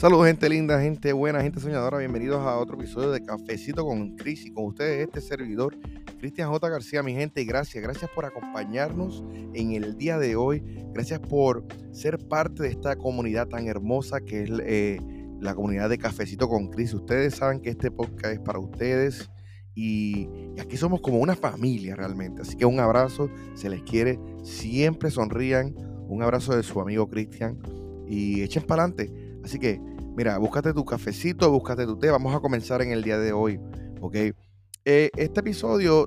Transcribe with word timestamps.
Saludos 0.00 0.28
gente 0.28 0.48
linda, 0.48 0.80
gente 0.80 1.12
buena, 1.12 1.42
gente 1.42 1.60
soñadora. 1.60 1.98
Bienvenidos 1.98 2.40
a 2.40 2.56
otro 2.56 2.74
episodio 2.76 3.10
de 3.10 3.22
Cafecito 3.22 3.84
con 3.84 4.16
Cris 4.16 4.46
y 4.46 4.50
con 4.50 4.64
ustedes 4.64 5.06
este 5.06 5.20
servidor, 5.20 5.76
Cristian 6.18 6.48
J. 6.48 6.68
García, 6.70 7.02
mi 7.02 7.12
gente. 7.12 7.44
Gracias, 7.44 7.84
gracias 7.84 8.10
por 8.14 8.24
acompañarnos 8.24 9.22
en 9.52 9.72
el 9.72 9.98
día 9.98 10.18
de 10.18 10.36
hoy. 10.36 10.64
Gracias 10.94 11.20
por 11.20 11.66
ser 11.92 12.16
parte 12.16 12.62
de 12.62 12.70
esta 12.70 12.96
comunidad 12.96 13.48
tan 13.48 13.66
hermosa 13.66 14.22
que 14.22 14.44
es 14.44 14.50
eh, 14.64 15.00
la 15.38 15.54
comunidad 15.54 15.90
de 15.90 15.98
Cafecito 15.98 16.48
con 16.48 16.68
Cris. 16.70 16.94
Ustedes 16.94 17.34
saben 17.34 17.60
que 17.60 17.68
este 17.68 17.90
podcast 17.90 18.32
es 18.32 18.40
para 18.40 18.58
ustedes 18.58 19.30
y, 19.74 20.30
aquí 20.58 20.78
somos 20.78 21.02
como 21.02 21.18
una 21.18 21.36
familia 21.36 21.94
realmente. 21.94 22.40
Así 22.40 22.56
que 22.56 22.64
un 22.64 22.80
abrazo, 22.80 23.28
se 23.52 23.68
les 23.68 23.82
quiere, 23.82 24.18
siempre 24.44 25.10
sonrían. 25.10 25.74
Un 26.08 26.22
abrazo 26.22 26.56
de 26.56 26.62
su 26.62 26.80
amigo 26.80 27.06
Cristian 27.06 27.58
y 28.08 28.40
echen 28.40 28.62
para 28.62 28.84
adelante. 28.84 29.28
Así 29.44 29.58
que 29.58 29.80
Mira, 30.20 30.36
búscate 30.36 30.74
tu 30.74 30.84
cafecito, 30.84 31.50
búscate 31.50 31.86
tu 31.86 31.98
té. 31.98 32.10
Vamos 32.10 32.34
a 32.34 32.40
comenzar 32.40 32.82
en 32.82 32.92
el 32.92 33.02
día 33.02 33.16
de 33.16 33.32
hoy. 33.32 33.58
¿Ok? 34.02 34.16
Eh, 34.84 35.08
este 35.16 35.40
episodio 35.40 36.04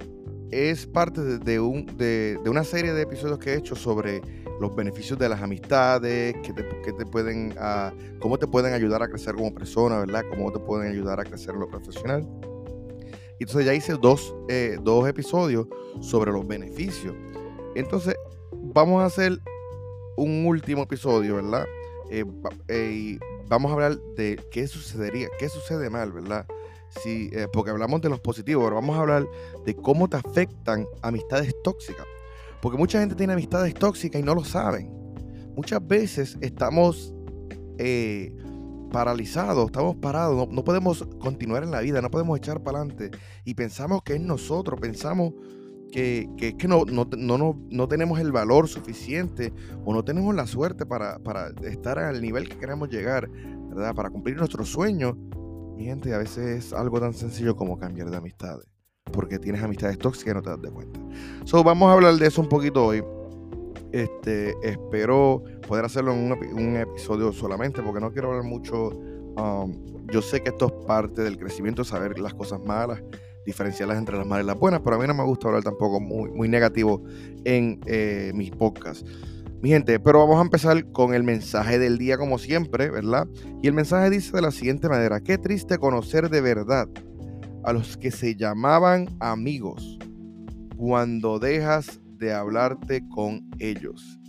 es 0.52 0.86
parte 0.86 1.40
de, 1.40 1.60
un, 1.60 1.88
de, 1.98 2.40
una 2.46 2.64
serie 2.64 2.94
de 2.94 3.02
episodios 3.02 3.40
que 3.40 3.54
he 3.54 3.58
hecho 3.58 3.76
sobre 3.76 4.22
los 4.62 4.76
beneficios 4.76 5.18
de 5.18 5.30
las 5.30 5.42
amistades, 5.42 6.36
que 6.44 6.54
te, 6.54 7.06
pueden, 7.08 7.56
ah, 7.58 7.92
cómo 8.20 8.38
te 8.38 8.46
pueden 8.46 8.76
ayudar 8.76 9.02
a 9.02 9.08
crecer 9.08 9.34
como 9.34 9.52
persona, 9.52 10.02
¿verdad? 10.02 10.22
Cómo 10.30 10.52
te 10.52 10.60
pueden 10.60 10.92
ayudar 10.92 11.20
a 11.20 11.24
crecer 11.24 11.56
lo 11.56 11.68
profesional. 11.68 12.24
Entonces 13.40 13.66
ya 13.66 13.74
hice 13.74 13.96
dos, 14.00 14.36
eh, 14.48 14.78
dos 14.84 15.10
episodios 15.10 15.66
sobre 16.02 16.32
los 16.32 16.46
beneficios. 16.46 17.16
Entonces, 17.74 18.14
vamos 18.52 19.02
a 19.02 19.06
hacer 19.06 19.40
un 20.18 20.46
último 20.46 20.84
episodio, 20.84 21.38
¿verdad? 21.38 21.66
Eh, 22.12 22.24
eh 22.68 23.18
vamos 23.48 23.70
a 23.70 23.74
hablar 23.74 23.98
de 24.16 24.40
qué 24.52 24.68
sucedería, 24.68 25.28
qué 25.40 25.50
sucede 25.50 25.90
mal, 25.90 26.12
¿verdad? 26.12 26.46
Si, 27.02 27.30
eh, 27.34 27.48
porque 27.52 27.72
hablamos 27.72 28.02
de 28.02 28.10
los 28.10 28.20
positivos, 28.20 28.64
ahora 28.64 28.76
vamos 28.76 28.96
a 28.98 29.02
hablar 29.02 29.28
de 29.66 29.76
cómo 29.76 30.08
te 30.08 30.18
afectan 30.18 30.86
amistades 31.02 31.54
tóxicas. 31.64 32.06
Porque 32.62 32.78
mucha 32.78 33.00
gente 33.00 33.16
tiene 33.16 33.34
amistades 33.34 33.74
tóxicas 33.74 34.22
y 34.22 34.24
no 34.24 34.36
lo 34.36 34.44
saben. 34.44 34.90
Muchas 35.56 35.86
veces 35.86 36.38
estamos 36.42 37.14
eh, 37.78 38.34
paralizados, 38.92 39.66
estamos 39.66 39.96
parados, 39.98 40.48
no, 40.50 40.64
podemos 40.64 41.06
continuar 41.20 41.64
en 41.64 41.72
la 41.72 41.82
vida, 41.82 42.02
no 42.02 42.10
podemos 42.10 42.38
echar 42.38 42.64
para 42.64 42.80
adelante. 42.80 43.12
Y 43.44 43.56
pensamos 43.56 44.04
que 44.04 44.14
es 44.14 44.22
nosotros, 44.22 44.80
pensamos 44.80 45.34
que, 45.94 46.28
que, 46.38 46.58
que 46.58 46.68
no, 46.68 46.86
no, 46.86 47.08
no, 47.16 47.56
no, 47.70 47.88
tenemos 47.88 48.20
el 48.20 48.32
valor 48.32 48.68
suficiente 48.68 49.54
o 49.86 49.94
no 49.94 50.04
tenemos 50.04 50.34
la 50.34 50.48
suerte 50.48 50.88
para, 50.88 51.20
para, 51.20 51.50
estar 51.70 52.00
al 52.00 52.20
nivel 52.20 52.50
que 52.50 52.58
queremos 52.58 52.90
llegar, 52.90 53.30
¿verdad? 53.70 53.94
Para 53.94 54.10
cumplir 54.10 54.36
nuestros 54.36 54.70
sueños. 54.70 55.16
Mi 55.76 55.86
gente, 55.86 56.12
a 56.16 56.18
veces 56.18 56.66
es 56.66 56.74
algo 56.74 57.00
tan 57.00 57.14
sencillo 57.14 57.56
como 57.56 57.78
cambiar 57.78 58.10
de 58.10 58.18
amistades. 58.18 58.66
Porque 59.12 59.38
tienes 59.38 59.62
amistades 59.62 60.00
tóxicas 60.00 60.32
y 60.32 60.36
no 60.36 60.42
te 60.42 60.50
das 60.50 60.62
de 60.64 60.72
cuenta. 60.72 61.00
So, 61.46 61.64
vamos 61.64 61.88
a 61.90 61.94
hablar 61.94 62.16
de 62.16 62.26
eso 62.26 62.42
un 62.42 62.50
poquito 62.50 62.88
hoy. 62.88 63.04
Este, 63.92 64.56
espero 64.64 65.44
poder 65.68 65.86
hacerlo 65.86 66.14
en 66.14 66.32
un, 66.32 66.58
un 66.58 66.76
episodio 66.78 67.32
solamente 67.32 67.84
porque 67.84 68.02
no 68.02 68.12
quiero 68.12 68.30
hablar 68.30 68.46
mucho. 68.46 68.90
Um, 68.90 70.08
yo 70.12 70.24
sé 70.24 70.42
que 70.42 70.50
esto 70.50 70.66
es 70.66 70.86
parte 70.88 71.22
del 71.22 71.38
crecimiento, 71.38 71.84
saber 71.84 72.18
las 72.18 72.34
cosas 72.34 72.60
malas 72.66 73.04
diferenciarlas 73.46 73.98
entre 73.98 74.18
las 74.18 74.26
malas 74.26 74.46
y 74.46 74.48
las 74.48 74.60
buenas, 74.60 74.82
pero 74.84 74.96
a 74.96 75.00
mí 75.00 75.08
no 75.08 75.14
me 75.14 75.24
gusta 75.24 75.48
hablar 75.48 75.64
tampoco 75.64 76.00
muy, 76.00 76.32
muy 76.32 76.48
negativo 76.48 77.04
en 77.44 77.80
eh, 77.86 78.32
mis 78.34 78.52
podcasts. 78.52 79.06
Mi 79.62 79.70
gente, 79.70 79.98
pero 80.00 80.20
vamos 80.20 80.38
a 80.38 80.42
empezar 80.42 80.92
con 80.92 81.14
el 81.14 81.24
mensaje 81.24 81.80
del 81.80 81.98
día 81.98 82.18
como 82.18 82.38
siempre, 82.38 82.90
¿verdad? 82.90 83.28
Y 83.62 83.68
el 83.68 83.74
mensaje 83.74 84.10
dice 84.10 84.34
de 84.34 84.42
la 84.42 84.52
siguiente 84.52 84.90
manera, 84.90 85.22
qué 85.22 85.38
triste 85.38 85.78
conocer 85.78 86.30
de 86.30 86.42
verdad 86.42 86.90
a 87.64 87.72
los 87.72 87.96
que 87.96 88.12
se 88.12 88.36
llamaban 88.36 89.08
amigos 89.22 89.98
cuando 90.76 91.40
dejas 91.40 92.02
de 92.18 92.34
hablarte 92.34 93.08
con 93.08 93.50
ellos. 93.60 94.20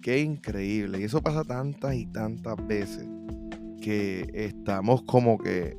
Qué 0.00 0.20
increíble. 0.20 1.00
Y 1.00 1.04
eso 1.04 1.20
pasa 1.20 1.42
tantas 1.44 1.94
y 1.94 2.06
tantas 2.06 2.54
veces 2.66 3.06
que 3.80 4.30
estamos 4.32 5.02
como 5.02 5.38
que 5.38 5.76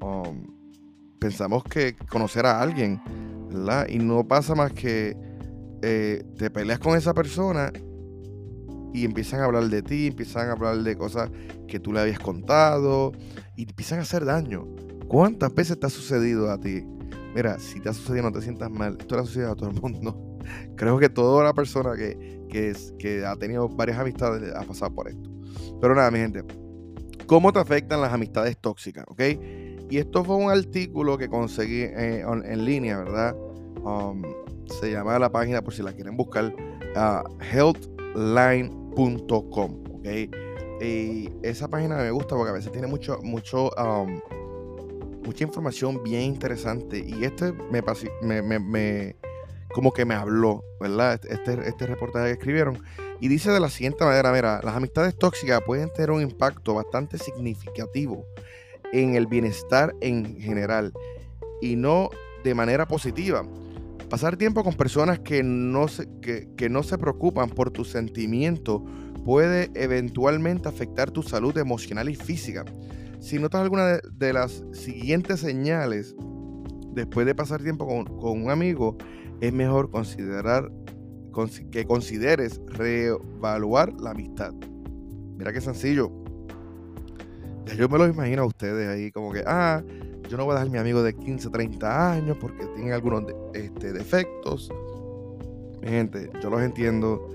um, 0.00 0.51
pensamos 1.22 1.62
que 1.62 1.94
conocer 2.10 2.46
a 2.46 2.60
alguien, 2.60 3.00
¿verdad? 3.48 3.86
Y 3.88 3.98
no 3.98 4.26
pasa 4.26 4.56
más 4.56 4.72
que 4.72 5.16
eh, 5.80 6.24
te 6.36 6.50
peleas 6.50 6.80
con 6.80 6.96
esa 6.96 7.14
persona 7.14 7.72
y 8.92 9.04
empiezan 9.04 9.40
a 9.40 9.44
hablar 9.44 9.68
de 9.68 9.82
ti, 9.82 10.08
empiezan 10.08 10.48
a 10.48 10.52
hablar 10.52 10.78
de 10.78 10.96
cosas 10.96 11.30
que 11.68 11.78
tú 11.78 11.92
le 11.92 12.00
habías 12.00 12.18
contado 12.18 13.12
y 13.56 13.62
empiezan 13.62 14.00
a 14.00 14.02
hacer 14.02 14.24
daño. 14.24 14.66
¿Cuántas 15.06 15.54
veces 15.54 15.78
te 15.78 15.86
ha 15.86 15.90
sucedido 15.90 16.50
a 16.50 16.58
ti? 16.58 16.84
Mira, 17.36 17.56
si 17.60 17.78
te 17.78 17.88
ha 17.88 17.92
sucedido 17.92 18.24
no 18.24 18.32
te 18.32 18.42
sientas 18.42 18.68
mal, 18.68 18.96
esto 18.98 19.14
le 19.14 19.22
ha 19.22 19.24
sucedido 19.24 19.52
a 19.52 19.54
todo 19.54 19.70
el 19.70 19.80
mundo. 19.80 20.40
Creo 20.76 20.98
que 20.98 21.08
toda 21.08 21.44
la 21.44 21.54
persona 21.54 21.94
que, 21.94 22.44
que, 22.50 22.74
que 22.98 23.24
ha 23.24 23.36
tenido 23.36 23.68
varias 23.68 23.96
amistades 24.00 24.52
ha 24.56 24.62
pasado 24.64 24.92
por 24.92 25.08
esto. 25.08 25.30
Pero 25.80 25.94
nada, 25.94 26.10
mi 26.10 26.18
gente, 26.18 26.42
¿cómo 27.32 27.50
te 27.50 27.58
afectan 27.60 28.02
las 28.02 28.12
amistades 28.12 28.58
tóxicas? 28.58 29.06
¿Ok? 29.08 29.22
Y 29.88 29.96
esto 29.96 30.22
fue 30.22 30.36
un 30.36 30.50
artículo 30.50 31.16
que 31.16 31.30
conseguí 31.30 31.80
eh, 31.80 32.26
en 32.26 32.64
línea, 32.66 32.98
¿verdad? 32.98 33.34
Um, 33.84 34.22
se 34.66 34.92
llama 34.92 35.18
la 35.18 35.32
página, 35.32 35.62
por 35.62 35.72
si 35.72 35.82
la 35.82 35.94
quieren 35.94 36.14
buscar, 36.14 36.54
uh, 36.94 37.22
healthline.com, 37.42 39.82
¿ok? 39.94 40.06
Y 40.82 41.30
esa 41.42 41.68
página 41.68 41.96
me 41.96 42.10
gusta 42.10 42.36
porque 42.36 42.50
a 42.50 42.52
veces 42.52 42.70
tiene 42.70 42.86
mucho, 42.86 43.18
mucho, 43.22 43.70
um, 43.82 44.20
mucha 45.24 45.44
información 45.44 46.02
bien 46.04 46.24
interesante. 46.24 46.98
Y 46.98 47.24
este 47.24 47.54
me, 47.70 47.80
me, 48.42 49.16
como 49.72 49.90
que 49.90 50.04
me 50.04 50.14
habló, 50.14 50.62
¿verdad? 50.82 51.18
Este, 51.26 51.66
este 51.66 51.86
reportaje 51.86 52.26
que 52.26 52.32
escribieron. 52.32 52.82
Y 53.22 53.28
dice 53.28 53.52
de 53.52 53.60
la 53.60 53.70
siguiente 53.70 54.04
manera, 54.04 54.32
mira, 54.32 54.60
las 54.64 54.74
amistades 54.74 55.16
tóxicas 55.16 55.60
pueden 55.64 55.92
tener 55.92 56.10
un 56.10 56.22
impacto 56.22 56.74
bastante 56.74 57.18
significativo 57.18 58.26
en 58.92 59.14
el 59.14 59.28
bienestar 59.28 59.94
en 60.00 60.40
general 60.40 60.92
y 61.60 61.76
no 61.76 62.10
de 62.42 62.52
manera 62.56 62.88
positiva. 62.88 63.46
Pasar 64.10 64.36
tiempo 64.36 64.64
con 64.64 64.74
personas 64.74 65.20
que 65.20 65.44
no 65.44 65.86
se, 65.86 66.08
que, 66.20 66.68
no 66.68 66.82
se 66.82 66.98
preocupan 66.98 67.48
por 67.48 67.70
tus 67.70 67.90
sentimientos 67.90 68.82
puede 69.24 69.70
eventualmente 69.74 70.68
afectar 70.68 71.12
tu 71.12 71.22
salud 71.22 71.56
emocional 71.56 72.08
y 72.08 72.16
física. 72.16 72.64
Si 73.20 73.38
notas 73.38 73.60
alguna 73.60 74.00
de, 74.02 74.32
las 74.32 74.64
siguientes 74.72 75.38
señales 75.38 76.16
después 76.90 77.24
de 77.24 77.36
pasar 77.36 77.62
tiempo 77.62 77.86
con, 77.86 78.04
con 78.04 78.42
un 78.42 78.50
amigo, 78.50 78.96
es 79.40 79.52
mejor 79.52 79.92
considerar 79.92 80.72
que 81.70 81.84
consideres 81.84 82.60
reevaluar 82.66 83.92
la 84.00 84.10
amistad. 84.10 84.52
Mira 85.36 85.52
qué 85.52 85.60
sencillo 85.60 86.22
yo 87.76 87.88
me 87.88 87.98
lo 87.98 88.06
imagino 88.06 88.42
a 88.42 88.46
ustedes 88.46 88.88
ahí 88.88 89.10
como 89.10 89.32
que, 89.32 89.42
ah, 89.46 89.82
yo 90.28 90.36
no 90.36 90.44
voy 90.44 90.52
a 90.52 90.54
dejar 90.56 90.68
a 90.68 90.70
mi 90.70 90.78
amigo 90.78 91.02
de 91.02 91.14
15, 91.14 91.50
30 91.50 92.12
años 92.12 92.36
porque 92.40 92.66
tiene 92.74 92.92
algunos 92.92 93.24
este, 93.54 93.92
defectos. 93.92 94.70
Mi 95.80 95.88
gente, 95.88 96.30
yo 96.42 96.50
los 96.50 96.62
entiendo. 96.62 97.28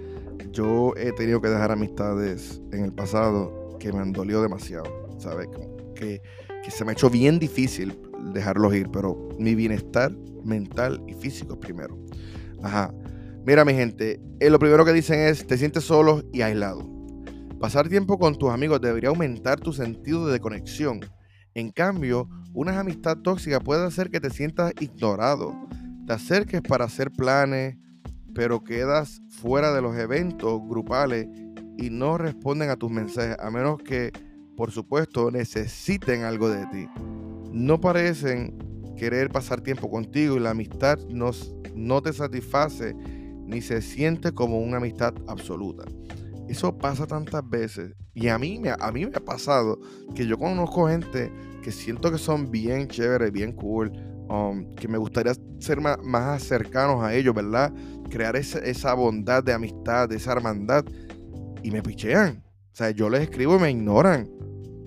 Yo 0.52 0.94
he 0.96 1.12
tenido 1.12 1.41
que 1.41 1.50
dejar 1.50 1.72
amistades 1.72 2.62
en 2.72 2.85
el 2.85 2.94
pasado 2.94 3.78
que 3.79 3.91
me 3.91 4.00
han 4.00 4.14
dolido 4.14 4.41
demasiado, 4.41 4.85
¿sabes? 5.18 5.47
Que, 5.94 6.22
que 6.64 6.72
se 6.72 6.85
me 6.85 6.91
ha 6.91 6.94
hecho 6.94 7.09
bien 7.09 7.38
difícil 7.40 8.00
dejarlos 8.34 8.74
ir, 8.74 8.90
pero 8.90 9.29
mi 9.38 9.56
bienestar 9.56 10.12
mental 10.44 11.03
y 11.08 11.14
físico 11.14 11.53
es 11.53 11.59
primero. 11.59 11.97
Ajá. 12.64 12.94
Mira, 13.47 13.63
mi 13.63 13.74
gente, 13.74 14.19
eh, 14.41 14.50
lo 14.50 14.59
primero 14.59 14.84
que 14.84 14.91
dicen 14.91 15.22
es, 15.22 15.47
te 15.47 15.58
sientes 15.58 15.85
solo 15.85 16.22
y 16.34 16.41
aislado. 16.41 16.85
Pasar 17.61 17.88
tiempo 17.88 18.20
con 18.20 18.35
tus 18.38 18.49
amigos 18.49 18.82
debería 18.82 19.08
aumentar 19.08 19.58
tu 19.58 19.72
sentido 19.72 20.28
de 20.28 20.41
conexión. 20.41 20.99
En 21.53 21.72
cambio, 21.72 22.28
una 22.53 22.78
amistad 22.78 23.16
tóxica 23.20 23.61
puede 23.61 23.85
hacer 23.85 24.09
que 24.09 24.20
te 24.20 24.32
sientas 24.32 24.73
ignorado. 24.82 25.55
Te 26.05 26.11
acerques 26.11 26.61
para 26.61 26.84
hacer 26.84 27.09
planes, 27.09 27.78
pero 28.35 28.66
quedas 28.66 29.22
fuera 29.29 29.72
de 29.72 29.82
los 29.82 29.96
eventos 29.96 30.59
grupales 30.67 31.26
y 31.78 31.90
no 31.90 32.17
responden 32.17 32.70
a 32.70 32.76
tus 32.76 32.91
mensajes, 32.91 33.38
a 33.40 33.49
menos 33.49 33.78
que, 33.82 34.11
por 34.58 34.72
supuesto, 34.72 35.32
necesiten 35.32 36.23
algo 36.23 36.49
de 36.49 36.66
ti. 36.66 36.90
No 37.53 37.79
parecen 37.79 38.58
querer 38.97 39.29
pasar 39.29 39.61
tiempo 39.61 39.90
contigo 39.90 40.35
y 40.35 40.41
la 40.41 40.49
amistad 40.49 40.99
no, 41.08 41.32
no 41.76 42.02
te 42.02 42.11
satisface 42.11 42.94
ni 43.47 43.61
se 43.61 43.82
siente 43.82 44.34
como 44.34 44.59
una 44.59 44.78
amistad 44.78 45.14
absoluta. 45.28 45.85
Eso 46.47 46.78
pasa 46.78 47.08
tantas 47.08 47.47
veces. 47.49 47.94
Y 48.14 48.28
a 48.28 48.38
mí, 48.38 48.59
me, 48.59 48.73
a 48.78 48.91
mí 48.91 49.05
me 49.05 49.11
ha 49.16 49.20
pasado 49.20 49.79
que 50.16 50.26
yo 50.26 50.38
conozco 50.38 50.88
gente 50.88 51.32
que 51.61 51.72
siento 51.72 52.11
que 52.11 52.17
son 52.17 52.52
bien 52.52 52.88
chéveres, 52.88 53.32
bien 53.32 53.52
cool, 53.53 53.91
um, 54.29 54.73
que 54.76 54.88
me 54.88 54.97
gustaría 54.97 55.34
ser 55.59 55.82
más, 55.82 55.97
más, 56.03 56.44
cercanos 56.44 57.03
a 57.03 57.14
ellos, 57.14 57.35
¿verdad? 57.35 57.73
Crear 58.09 58.35
esa, 58.35 58.94
bondad 58.94 59.44
de 59.44 59.53
amistad, 59.53 60.08
de 60.08 60.16
esa 60.16 60.32
hermandad. 60.34 60.85
Y 61.64 61.72
me 61.72 61.82
pichean. 61.82 62.44
O 62.72 62.76
sea, 62.76 62.91
yo 62.91 63.09
les 63.09 63.22
escribo 63.22 63.58
y 63.58 63.59
me 63.59 63.72
ignoran. 63.72 64.29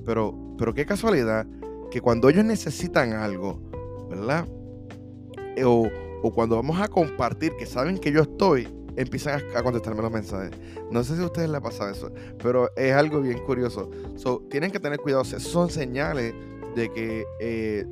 Pero, 0.07 0.55
Pero 0.59 0.73
qué 0.73 0.87
casualidad 0.87 1.47
que 1.91 2.01
cuando 2.01 2.29
ellos 2.29 2.45
necesitan 2.45 3.13
algo, 3.13 3.61
¿verdad? 4.09 4.47
Eh, 5.57 5.65
o, 6.23 6.33
cuando 6.33 6.57
vamos 6.57 6.81
a 6.81 6.89
compartir, 6.89 7.53
que 7.57 7.67
saben 7.67 7.99
que 7.99 8.13
yo 8.13 8.23
estoy, 8.23 8.69
empiezan 8.97 9.43
a, 9.55 9.63
contestarme 9.63 10.03
los 10.03 10.13
mensajes. 10.13 10.51
No 10.91 11.03
sé 11.05 11.17
si 11.17 11.23
a 11.23 11.27
ustedes 11.27 11.49
les 11.49 11.59
ha 11.59 11.63
pasado 11.63 11.91
eso, 11.91 12.13
pero 12.43 12.71
es 12.77 12.93
algo 12.93 13.21
bien 13.21 13.39
curioso. 13.41 13.91
So, 14.17 14.43
tienen 14.51 14.71
que 14.71 14.81
tener 14.81 14.99
cuidado. 14.99 15.25
son 15.25 15.71
señales 15.71 16.35
de 16.75 16.91
que 16.93 17.25
eh, 17.41 17.87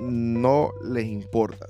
no 0.00 0.72
les 0.84 1.06
importa. 1.06 1.66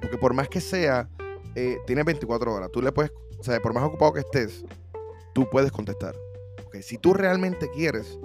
porque 0.00 0.18
por 0.18 0.34
más 0.34 0.48
que 0.48 0.60
sea, 0.60 1.08
eh, 1.54 1.78
tienes 1.86 2.04
24 2.04 2.54
horas. 2.54 2.70
Tú 2.72 2.82
le 2.82 2.92
puedes, 2.92 3.12
o 3.38 3.42
sea, 3.42 3.58
por 3.60 3.72
más 3.72 3.84
ocupado 3.84 4.12
que 4.12 4.20
estés, 4.20 4.64
tú 5.32 5.48
puedes 5.50 5.72
contestar. 5.72 6.14
Okay. 6.66 6.82
Si 6.82 6.98
tú 6.98 7.14
realmente 7.14 7.70
quieres, 7.70 8.18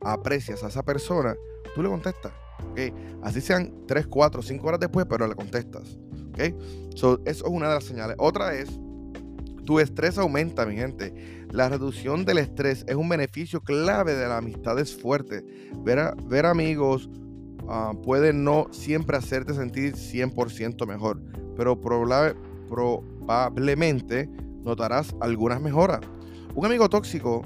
aprecias 0.00 0.64
a 0.64 0.68
esa 0.68 0.82
persona, 0.82 1.36
tú 1.74 1.82
le 1.82 1.88
contestas. 1.88 2.32
Okay. 2.72 2.92
Así 3.22 3.40
sean 3.40 3.86
3, 3.86 4.06
4, 4.06 4.42
5 4.42 4.66
horas 4.66 4.80
después, 4.80 5.06
pero 5.08 5.26
le 5.26 5.34
contestas. 5.34 5.98
Okay. 6.30 6.54
eso 6.94 7.20
es 7.24 7.42
una 7.42 7.68
de 7.68 7.74
las 7.74 7.84
señales. 7.84 8.16
Otra 8.18 8.54
es, 8.54 8.68
tu 9.64 9.78
estrés 9.78 10.18
aumenta, 10.18 10.66
mi 10.66 10.74
gente. 10.76 11.46
La 11.52 11.68
reducción 11.68 12.24
del 12.24 12.38
estrés 12.38 12.84
es 12.86 12.94
un 12.94 13.08
beneficio 13.08 13.60
clave 13.60 14.14
de 14.14 14.28
la 14.28 14.36
amistad 14.38 14.78
es 14.78 14.96
fuerte. 14.96 15.44
Ver, 15.84 16.14
ver 16.26 16.46
amigos 16.46 17.10
uh, 17.64 18.00
puede 18.02 18.32
no 18.32 18.68
siempre 18.70 19.16
hacerte 19.16 19.54
sentir 19.54 19.94
100% 19.94 20.86
mejor, 20.86 21.20
pero 21.56 21.80
probablemente 21.80 24.28
notarás 24.62 25.16
algunas 25.20 25.60
mejoras. 25.60 26.00
Un 26.54 26.66
amigo 26.66 26.88
tóxico, 26.88 27.42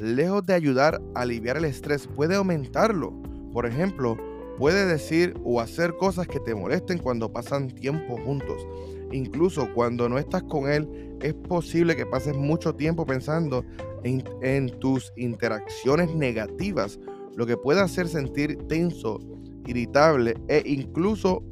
lejos 0.00 0.44
de 0.46 0.54
ayudar 0.54 1.00
a 1.14 1.22
aliviar 1.22 1.56
el 1.56 1.64
estrés, 1.64 2.06
puede 2.06 2.36
aumentarlo. 2.36 3.12
Por 3.52 3.66
ejemplo, 3.66 4.16
puede 4.58 4.86
decir 4.86 5.34
o 5.44 5.60
hacer 5.60 5.96
cosas 5.96 6.26
que 6.26 6.40
te 6.40 6.54
molesten 6.54 6.98
cuando 6.98 7.32
pasan 7.32 7.68
tiempo 7.68 8.16
juntos. 8.24 8.66
Incluso 9.12 9.72
cuando 9.74 10.08
no 10.08 10.18
estás 10.18 10.42
con 10.44 10.70
él, 10.70 11.16
es 11.22 11.34
posible 11.34 11.96
que 11.96 12.06
pases 12.06 12.36
mucho 12.36 12.74
tiempo 12.74 13.06
pensando 13.06 13.64
en, 14.02 14.68
tus 14.78 15.12
interacciones 15.16 16.14
negativas, 16.14 16.98
lo 17.34 17.46
que 17.46 17.56
puede 17.56 17.80
hacer 17.80 18.08
sentir 18.08 18.56
tenso, 18.68 19.18
irritable 19.66 20.34
e 20.48 20.62
incluso 20.66 21.42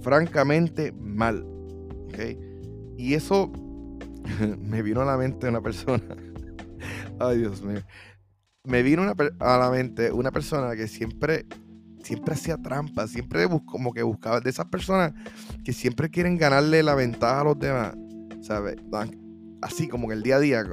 francamente 0.00 0.92
mal. 0.92 1.46
Y 2.96 3.14
eso 3.14 3.52
me 4.58 4.82
vino 4.82 5.02
a 5.02 5.04
la 5.04 5.16
mente 5.16 5.48
una 5.48 5.60
persona. 5.60 6.02
Ay, 7.18 7.38
Dios 7.38 7.62
mío. 7.62 7.80
Me 8.64 8.82
vino 8.82 9.02
a 9.38 9.58
la 9.58 9.70
mente 9.70 10.10
una 10.10 10.32
persona 10.32 10.74
que 10.74 10.88
siempre, 10.88 11.46
siempre 12.06 12.34
hacía 12.34 12.56
trampa, 12.56 13.08
siempre 13.08 13.46
como 13.64 13.92
que 13.92 14.02
buscaba 14.02 14.40
de 14.40 14.50
esas 14.50 14.66
personas 14.66 15.12
que 15.64 15.72
siempre 15.72 16.08
quieren 16.08 16.36
ganarle 16.36 16.82
la 16.82 16.94
ventaja 16.94 17.40
a 17.40 17.44
los 17.44 17.58
demás, 17.58 17.94
¿sabes? 18.42 18.76
Así 19.60 19.88
como 19.88 20.06
en 20.06 20.18
el 20.18 20.22
día 20.22 20.36
a 20.36 20.40
día, 20.40 20.64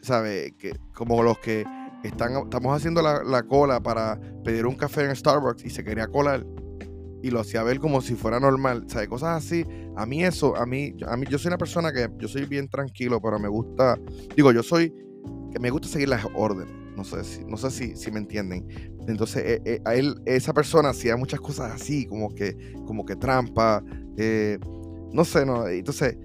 ¿sabes? 0.00 0.52
Que, 0.58 0.72
como 0.94 1.22
los 1.22 1.38
que 1.38 1.66
están, 2.02 2.34
estamos 2.44 2.74
haciendo 2.74 3.02
la, 3.02 3.22
la 3.22 3.42
cola 3.42 3.80
para 3.80 4.18
pedir 4.42 4.66
un 4.66 4.74
café 4.74 5.04
en 5.04 5.14
Starbucks 5.14 5.64
y 5.66 5.70
se 5.70 5.84
quería 5.84 6.06
colar 6.06 6.46
y 7.22 7.30
lo 7.30 7.40
hacía 7.40 7.62
ver 7.62 7.78
como 7.78 8.00
si 8.00 8.14
fuera 8.14 8.40
normal, 8.40 8.84
¿sabes? 8.86 9.08
Cosas 9.08 9.44
así. 9.44 9.66
A 9.96 10.06
mí 10.06 10.24
eso, 10.24 10.56
a 10.56 10.64
mí, 10.64 10.94
a 11.06 11.16
mí, 11.16 11.26
yo 11.28 11.38
soy 11.38 11.48
una 11.48 11.58
persona 11.58 11.92
que 11.92 12.08
yo 12.16 12.28
soy 12.28 12.46
bien 12.46 12.68
tranquilo, 12.68 13.20
pero 13.20 13.38
me 13.38 13.48
gusta, 13.48 13.98
digo, 14.34 14.50
yo 14.52 14.62
soy, 14.62 14.94
que 15.52 15.58
me 15.58 15.68
gusta 15.68 15.88
seguir 15.88 16.08
las 16.08 16.24
órdenes. 16.34 16.87
No 16.98 17.04
sé 17.04 17.24
si, 17.24 17.44
no 17.44 17.56
sé 17.56 17.70
si, 17.70 17.96
si 17.96 18.10
me 18.10 18.18
entienden. 18.18 18.66
Entonces, 19.06 19.42
eh, 19.46 19.62
eh, 19.64 19.80
a 19.84 19.94
él, 19.94 20.20
esa 20.26 20.52
persona 20.52 20.90
hacía 20.90 21.16
muchas 21.16 21.40
cosas 21.40 21.72
así, 21.72 22.06
como 22.06 22.34
que, 22.34 22.74
como 22.86 23.06
que 23.06 23.16
trampa, 23.16 23.82
eh, 24.16 24.58
no 25.12 25.24
sé, 25.24 25.46
no. 25.46 25.66
Entonces, 25.66 26.18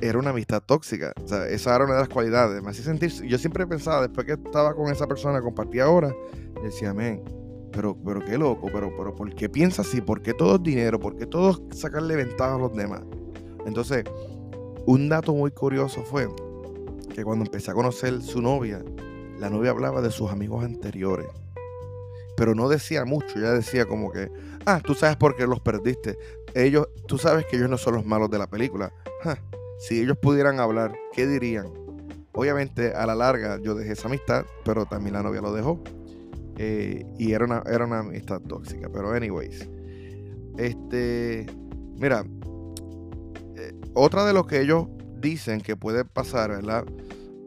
era 0.00 0.18
una 0.18 0.30
amistad 0.30 0.60
tóxica. 0.60 1.12
O 1.22 1.28
sea, 1.28 1.48
esa 1.48 1.74
era 1.76 1.84
una 1.84 1.94
de 1.94 2.00
las 2.00 2.08
cualidades. 2.08 2.62
Me 2.62 2.70
hacía 2.70 2.84
sentir, 2.84 3.10
yo 3.10 3.38
siempre 3.38 3.66
pensaba, 3.66 4.02
después 4.02 4.26
que 4.26 4.32
estaba 4.34 4.74
con 4.74 4.92
esa 4.92 5.06
persona, 5.06 5.40
compartía 5.40 5.84
ahora, 5.84 6.14
decía, 6.62 6.90
amén 6.90 7.22
pero, 7.72 7.96
pero 8.04 8.24
qué 8.24 8.38
loco, 8.38 8.68
pero, 8.72 8.92
pero 8.96 9.14
¿por 9.14 9.34
qué 9.34 9.48
piensa 9.48 9.82
así? 9.82 10.00
¿Por 10.00 10.22
qué 10.22 10.34
todo 10.34 10.56
es 10.56 10.62
dinero? 10.62 10.98
¿Por 10.98 11.16
qué 11.16 11.26
todo 11.26 11.50
es 11.70 11.78
sacarle 11.78 12.16
ventaja 12.16 12.54
a 12.54 12.58
los 12.58 12.74
demás? 12.74 13.02
Entonces, 13.66 14.04
un 14.86 15.08
dato 15.08 15.34
muy 15.34 15.50
curioso 15.50 16.02
fue 16.02 16.28
que 17.14 17.24
cuando 17.24 17.44
empecé 17.44 17.70
a 17.70 17.74
conocer 17.74 18.22
su 18.22 18.40
novia, 18.40 18.82
la 19.38 19.50
novia 19.50 19.70
hablaba 19.70 20.00
de 20.00 20.10
sus 20.10 20.30
amigos 20.30 20.64
anteriores. 20.64 21.28
Pero 22.36 22.54
no 22.54 22.68
decía 22.68 23.04
mucho, 23.04 23.38
ya 23.38 23.52
decía 23.52 23.86
como 23.86 24.12
que, 24.12 24.30
ah, 24.66 24.80
tú 24.84 24.94
sabes 24.94 25.16
por 25.16 25.36
qué 25.36 25.46
los 25.46 25.60
perdiste. 25.60 26.16
Ellos, 26.54 26.88
tú 27.06 27.18
sabes 27.18 27.46
que 27.46 27.56
ellos 27.56 27.68
no 27.68 27.78
son 27.78 27.94
los 27.94 28.06
malos 28.06 28.30
de 28.30 28.38
la 28.38 28.46
película. 28.46 28.92
si 29.80 30.00
ellos 30.00 30.16
pudieran 30.18 30.60
hablar, 30.60 30.94
¿qué 31.12 31.26
dirían? 31.26 31.66
Obviamente, 32.32 32.92
a 32.92 33.06
la 33.06 33.16
larga, 33.16 33.58
yo 33.60 33.74
dejé 33.74 33.92
esa 33.92 34.06
amistad, 34.06 34.44
pero 34.64 34.86
también 34.86 35.14
la 35.14 35.22
novia 35.22 35.40
lo 35.40 35.52
dejó. 35.52 35.82
Eh, 36.56 37.04
y 37.18 37.32
era 37.32 37.44
una, 37.44 37.62
era 37.66 37.84
una 37.84 38.00
amistad 38.00 38.40
tóxica. 38.40 38.88
Pero, 38.92 39.10
anyways. 39.12 39.68
Este. 40.56 41.46
Mira. 41.96 42.24
Eh, 43.56 43.74
otra 43.94 44.24
de 44.24 44.32
lo 44.32 44.46
que 44.46 44.60
ellos 44.60 44.86
dicen 45.20 45.60
que 45.60 45.76
puede 45.76 46.04
pasar, 46.04 46.50
¿verdad? 46.50 46.84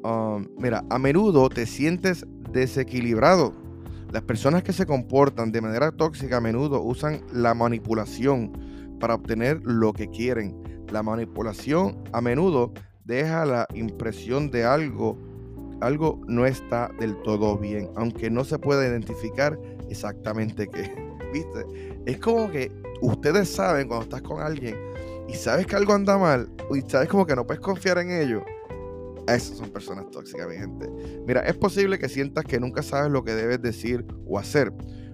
Um, 0.04 0.48
mira, 0.58 0.84
a 0.90 0.98
menudo 0.98 1.50
te 1.50 1.66
sientes 1.66 2.26
desequilibrado. 2.52 3.54
Las 4.12 4.24
personas 4.24 4.64
que 4.64 4.74
se 4.74 4.86
comportan 4.86 5.52
de 5.52 5.62
manera 5.62 5.92
tóxica 5.92 6.38
a 6.38 6.42
menudo 6.42 6.82
usan 6.82 7.22
la 7.32 7.54
manipulación 7.54 8.52
para 9.00 9.16
obtener 9.16 9.62
lo 9.64 9.94
que 9.94 10.10
quieren. 10.10 10.62
La 10.92 11.04
manipulación 11.04 12.04
a 12.12 12.22
menudo 12.22 12.74
deja 13.06 13.46
la 13.46 13.68
impresión 13.74 14.52
de 14.52 14.66
algo 14.66 15.18
algo 15.82 16.22
no 16.28 16.46
está 16.46 16.92
del 17.00 17.16
todo 17.24 17.58
bien, 17.58 17.90
aunque 17.96 18.30
no 18.30 18.44
se 18.44 18.60
pueda 18.60 18.88
identificar 18.88 19.60
exactamente 19.90 20.68
qué. 20.68 20.96
¿Viste? 21.34 21.66
Es 22.06 22.18
como 22.20 22.50
que 22.50 22.72
ustedes 23.02 23.50
saben 23.50 23.88
cuando 23.88 24.04
estás 24.04 24.22
con 24.22 24.42
alguien 24.42 24.76
y 25.28 25.34
sabes 25.34 25.66
que 25.66 25.76
algo 25.76 25.94
anda 25.94 26.18
mal 26.18 26.50
y 26.74 26.82
sabes 26.90 27.10
como 27.10 27.26
que 27.26 27.36
no 27.36 27.46
puedes 27.46 27.62
confiar 27.62 27.98
en 27.98 28.12
ellos. 28.12 28.44
Esas 29.28 29.58
son 29.58 29.70
personas 29.70 30.10
tóxicas, 30.12 30.48
mi 30.48 30.56
gente. 30.56 30.90
Mira, 31.26 31.42
es 31.42 31.56
posible 31.56 32.00
que 32.00 32.10
sientas 32.10 32.44
que 32.46 32.60
nunca 32.60 32.82
sabes 32.82 33.12
lo 33.12 33.24
que 33.24 33.34
debes 33.34 33.62
decir 33.62 34.06
o 34.26 34.40
hacer. 34.40 34.74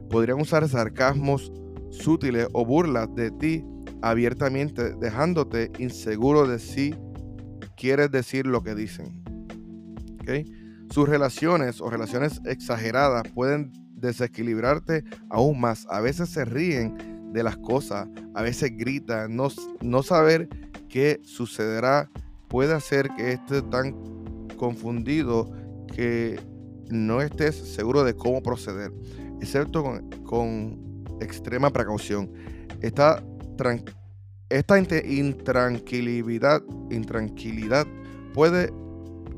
Podrían 0.09 0.39
usar 0.39 0.67
sarcasmos 0.67 1.51
sutiles 1.91 2.47
o 2.53 2.65
burlas 2.65 3.13
de 3.15 3.31
ti 3.31 3.63
abiertamente, 4.01 4.93
dejándote 4.99 5.71
inseguro 5.79 6.47
de 6.47 6.59
si 6.59 6.95
quieres 7.75 8.11
decir 8.11 8.45
lo 8.47 8.63
que 8.63 8.75
dicen. 8.75 9.23
Sus 10.89 11.07
relaciones 11.07 11.81
o 11.81 11.89
relaciones 11.89 12.41
exageradas 12.45 13.23
pueden 13.33 13.71
desequilibrarte 13.93 15.03
aún 15.29 15.59
más. 15.59 15.87
A 15.89 16.01
veces 16.01 16.29
se 16.29 16.45
ríen 16.45 17.31
de 17.33 17.43
las 17.43 17.57
cosas, 17.57 18.07
a 18.33 18.41
veces 18.41 18.71
gritan. 18.75 19.35
No, 19.35 19.47
no 19.81 20.03
saber 20.03 20.49
qué 20.89 21.19
sucederá 21.23 22.09
puede 22.47 22.73
hacer 22.73 23.09
que 23.15 23.33
estés 23.33 23.69
tan 23.69 23.93
confundido 24.57 25.49
que 25.93 26.39
no 26.89 27.21
estés 27.21 27.55
seguro 27.55 28.03
de 28.03 28.15
cómo 28.15 28.41
proceder, 28.41 28.91
excepto 29.41 29.83
con, 30.23 30.87
extrema 31.19 31.71
precaución. 31.71 32.31
Esta, 32.81 33.23
esta 34.49 34.77
intranquilidad, 34.77 36.61
intranquilidad 36.91 37.87
puede 38.33 38.71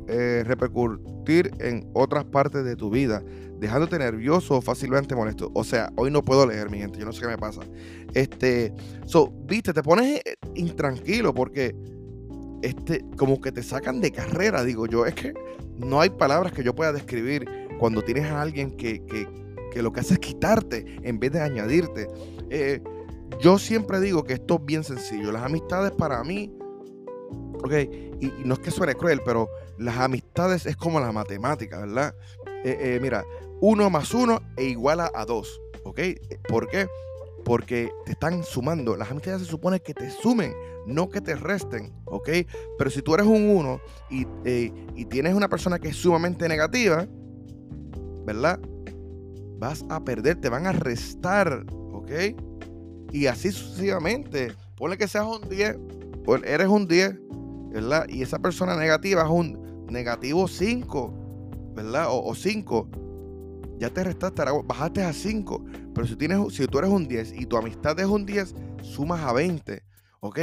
eh, 0.07 0.43
repercutir 0.45 1.51
en 1.59 1.89
otras 1.93 2.25
partes 2.25 2.65
de 2.65 2.75
tu 2.75 2.89
vida, 2.89 3.23
dejándote 3.59 3.97
nervioso 3.97 4.57
o 4.57 4.61
fácilmente 4.61 5.15
molesto. 5.15 5.51
O 5.53 5.63
sea, 5.63 5.89
hoy 5.95 6.11
no 6.11 6.21
puedo 6.21 6.45
leer, 6.45 6.69
mi 6.69 6.79
gente, 6.79 6.99
yo 6.99 7.05
no 7.05 7.13
sé 7.13 7.21
qué 7.21 7.27
me 7.27 7.37
pasa. 7.37 7.61
Este, 8.13 8.73
so, 9.05 9.31
viste, 9.45 9.71
te 9.73 9.83
pones 9.83 10.21
eh, 10.25 10.35
intranquilo 10.55 11.33
porque 11.33 11.75
este, 12.61 13.05
como 13.17 13.41
que 13.41 13.51
te 13.51 13.63
sacan 13.63 14.01
de 14.01 14.11
carrera, 14.11 14.63
digo 14.63 14.85
yo. 14.85 15.05
Es 15.05 15.15
que 15.15 15.33
no 15.77 16.01
hay 16.01 16.09
palabras 16.09 16.53
que 16.53 16.63
yo 16.63 16.75
pueda 16.75 16.91
describir 16.93 17.45
cuando 17.79 18.01
tienes 18.01 18.25
a 18.25 18.41
alguien 18.41 18.71
que, 18.75 19.01
lo 19.75 19.91
que 19.93 19.99
hace 19.99 20.15
es 20.15 20.19
quitarte 20.19 20.97
en 21.03 21.19
vez 21.19 21.31
de 21.31 21.41
añadirte. 21.41 22.07
Eh, 22.49 22.81
yo 23.39 23.59
siempre 23.59 23.99
digo 23.99 24.23
que 24.23 24.33
esto 24.33 24.55
es 24.55 24.65
bien 24.65 24.83
sencillo. 24.83 25.31
Las 25.31 25.43
amistades 25.43 25.91
para 25.91 26.23
mí 26.23 26.51
Ok, 27.61 27.73
y, 28.21 28.31
no 28.45 28.53
es 28.53 28.59
que 28.59 28.71
suene 28.71 28.95
cruel, 28.95 29.21
pero 29.23 29.49
las 29.77 29.97
amistades 29.97 30.65
es 30.65 30.77
como 30.77 30.99
la 30.99 31.11
matemática, 31.11 31.79
¿verdad? 31.79 32.15
Eh, 32.63 32.77
eh, 32.79 32.99
mira, 33.01 33.25
uno 33.59 33.89
más 33.89 34.13
uno 34.13 34.39
e 34.55 34.65
iguala 34.65 35.11
a 35.13 35.25
dos, 35.25 35.61
¿ok? 35.83 35.99
¿Por 36.47 36.69
qué? 36.69 36.87
Porque 37.46 37.91
te 38.05 38.12
están 38.12 38.43
sumando. 38.43 38.96
Las 38.96 39.12
amistades 39.12 39.41
se 39.41 39.48
supone 39.48 39.79
que 39.79 39.93
te 39.93 40.10
sumen, 40.10 40.53
no 40.86 41.10
que 41.10 41.22
te 41.22 41.36
resten, 41.36 41.93
¿ok? 42.05 42.29
Pero 42.77 42.89
si 42.89 43.01
tú 43.01 43.13
eres 43.13 43.25
un 43.25 43.50
uno 43.50 43.79
y, 44.10 44.27
eh, 44.46 44.72
y 44.96 45.05
tienes 45.05 45.34
una 45.34 45.50
persona 45.50 45.79
que 45.79 45.89
es 45.89 45.96
sumamente 45.96 46.48
negativa, 46.48 47.08
¿verdad? 48.25 48.60
vas 49.60 49.86
a 49.89 50.03
perder, 50.03 50.39
te 50.39 50.50
van 50.50 50.65
a 50.65 50.72
restar, 50.72 51.65
¿ok? 51.91 52.12
Y 53.12 53.27
así 53.27 53.51
sucesivamente. 53.51 54.53
Ponle 54.77 54.98
que 54.98 55.08
seas 55.08 55.25
un 55.25 55.48
10, 55.50 55.77
eres 56.46 56.67
un 56.67 56.88
10, 56.88 57.19
¿verdad? 57.74 58.05
Y 58.08 58.22
esa 58.22 58.39
persona 58.39 58.75
negativa 58.75 59.24
es 59.24 59.29
un 59.29 59.86
negativo 59.89 60.48
5, 60.48 61.74
¿verdad? 61.75 62.08
O 62.10 62.34
5. 62.34 62.88
Ya 63.77 63.89
te 63.89 64.03
restaste, 64.03 64.43
bajaste 64.65 65.03
a 65.03 65.12
5. 65.12 65.65
Pero 65.99 66.07
si, 66.07 66.15
tienes, 66.15 66.53
si 66.53 66.65
tú 66.65 66.79
eres 66.79 66.91
un 66.91 67.09
10 67.09 67.33
y 67.33 67.45
tu 67.45 67.57
amistad 67.57 67.99
es 67.99 68.05
un 68.05 68.25
10, 68.25 68.55
sumas 68.83 69.19
a 69.19 69.33
20, 69.33 69.83
¿ok? 70.21 70.39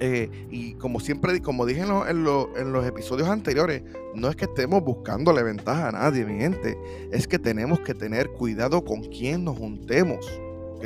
Eh, 0.00 0.48
y 0.50 0.74
como 0.74 0.98
siempre, 0.98 1.40
como 1.40 1.64
dije 1.64 1.82
en, 1.82 2.24
los 2.24 2.84
episodios 2.84 3.28
anteriores, 3.28 3.84
no 4.16 4.28
es 4.28 4.34
que 4.34 4.46
estemos 4.46 4.82
buscándole 4.82 5.44
ventaja 5.44 5.90
a 5.90 5.92
nadie, 5.92 6.24
mi 6.24 6.40
gente. 6.40 6.76
Es 7.12 7.28
que 7.28 7.38
tenemos 7.38 7.78
que 7.78 7.94
tener 7.94 8.30
cuidado 8.30 8.84
con 8.84 9.04
quién 9.04 9.44
nos 9.44 9.56
juntemos. 9.58 10.26
¿Ok? 10.72 10.84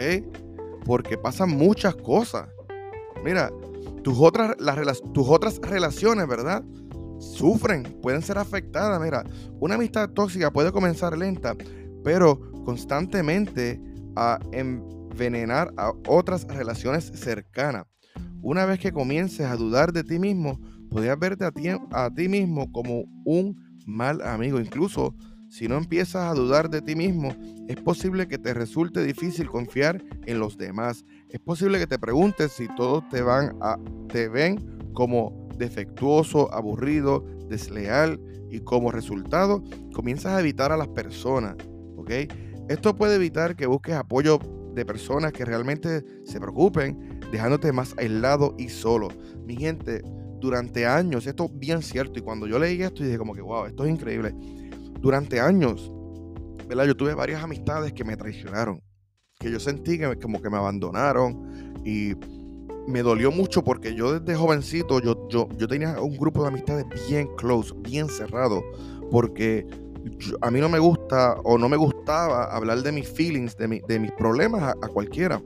Porque 0.85 1.17
pasan 1.17 1.49
muchas 1.49 1.97
cosas. 1.97 2.51
Mira, 3.25 3.51
tus 4.03 4.19
otras, 4.19 4.55
las, 4.61 5.01
tus 5.15 5.31
otras 5.31 5.63
relaciones, 5.63 6.29
¿verdad? 6.29 6.63
Sufren, 7.21 7.85
pueden 8.03 8.21
ser 8.21 8.37
afectadas. 8.37 9.01
Mira, 9.01 9.25
una 9.61 9.77
amistad 9.77 10.11
tóxica 10.11 10.51
puede 10.51 10.73
comenzar 10.73 11.17
lenta, 11.17 11.57
pero 12.05 12.52
constantemente 12.65 13.81
a 14.17 14.39
envenenar 14.53 15.73
a 15.77 15.93
otras 16.07 16.45
relaciones 16.45 17.05
cercanas. 17.15 17.87
Una 18.43 18.65
vez 18.67 18.81
que 18.81 18.93
comiences 18.93 19.47
a 19.47 19.57
dudar 19.57 19.93
de 19.93 20.05
ti 20.05 20.19
mismo, 20.19 20.61
podrías 20.91 21.19
verte 21.19 21.45
a 21.45 21.53
ti, 21.53 21.69
a 21.69 22.11
ti 22.15 22.29
mismo 22.29 22.71
como 22.73 23.05
un 23.25 23.57
mal 23.87 24.21
amigo. 24.23 24.61
Incluso 24.61 25.15
si 25.49 25.69
no 25.69 25.77
empiezas 25.77 26.31
a 26.31 26.35
dudar 26.35 26.71
de 26.71 26.81
ti 26.81 26.97
mismo, 26.97 27.29
es 27.69 27.77
posible 27.77 28.27
que 28.27 28.39
te 28.39 28.55
resulte 28.55 29.05
difícil 29.05 29.49
confiar 29.49 30.03
en 30.27 30.39
los 30.39 30.57
demás. 30.57 31.05
Es 31.29 31.41
posible 31.41 31.79
que 31.79 31.87
te 31.87 31.99
preguntes 31.99 32.53
si 32.53 32.69
todos 32.75 33.07
te 33.11 33.23
van 33.23 33.57
a 33.61 33.79
te 34.09 34.29
ven 34.29 34.91
como 34.95 35.49
defectuoso, 35.59 36.53
aburrido, 36.55 37.25
desleal 37.49 38.19
y 38.51 38.61
como 38.61 38.91
resultado 38.91 39.63
comienzas 39.93 40.33
a 40.33 40.41
evitar 40.41 40.73
a 40.73 40.77
las 40.77 40.89
personas, 40.89 41.57
¿ok? 41.97 42.11
Esto 42.69 42.95
puede 42.95 43.17
evitar 43.17 43.57
que 43.57 43.67
busques 43.67 43.95
apoyo 43.95 44.39
de 44.75 44.85
personas 44.85 45.33
que 45.33 45.45
realmente 45.45 46.05
se 46.25 46.41
preocupen, 46.41 47.21
dejándote 47.31 47.73
más 47.73 47.95
aislado 47.99 48.55
y 48.59 48.69
solo. 48.69 49.09
Mi 49.45 49.57
gente, 49.57 50.03
durante 50.41 50.87
años, 50.87 51.27
esto 51.27 51.45
es 51.45 51.59
bien 51.59 51.83
cierto, 51.83 52.19
y 52.19 52.23
cuando 52.23 52.47
yo 52.47 52.59
leí 52.59 52.83
esto 52.83 53.03
dije 53.03 53.19
como 53.19 53.35
que, 53.35 53.43
wow, 53.43 53.67
esto 53.67 53.85
es 53.85 53.91
increíble. 53.91 54.35
Durante 55.01 55.41
años, 55.41 55.91
¿verdad? 56.69 56.87
Yo 56.87 56.97
tuve 56.97 57.15
varias 57.15 57.43
amistades 57.43 57.93
que 57.93 58.05
me 58.05 58.17
traicionaron, 58.17 58.81
que 59.39 59.51
yo 59.51 59.61
sentí 59.61 59.99
que 59.99 60.17
como 60.19 60.41
que 60.41 60.49
me 60.49 60.57
abandonaron 60.57 61.83
y 61.85 62.15
me 62.87 63.03
dolió 63.03 63.31
mucho 63.31 63.63
porque 63.63 63.95
yo 63.95 64.19
desde 64.19 64.39
jovencito, 64.39 65.01
yo, 65.01 65.29
yo, 65.29 65.49
yo 65.57 65.69
tenía 65.69 66.01
un 66.01 66.17
grupo 66.17 66.43
de 66.43 66.49
amistades 66.49 66.87
bien 67.09 67.29
close, 67.37 67.73
bien 67.79 68.09
cerrado, 68.09 68.63
porque 69.11 69.67
a 70.41 70.51
mí 70.51 70.61
no 70.61 70.69
me 70.69 70.79
gusta 70.79 71.35
o 71.45 71.59
no 71.59 71.69
me 71.69 71.77
gustaba 71.77 72.45
hablar 72.45 72.83
de 72.83 72.93
mis 72.93 73.09
feelings, 73.09 73.57
de, 73.57 73.83
de 73.87 73.99
mis 73.99 74.13
problemas 74.13 74.63
a, 74.63 74.89
cualquiera. 74.89 75.41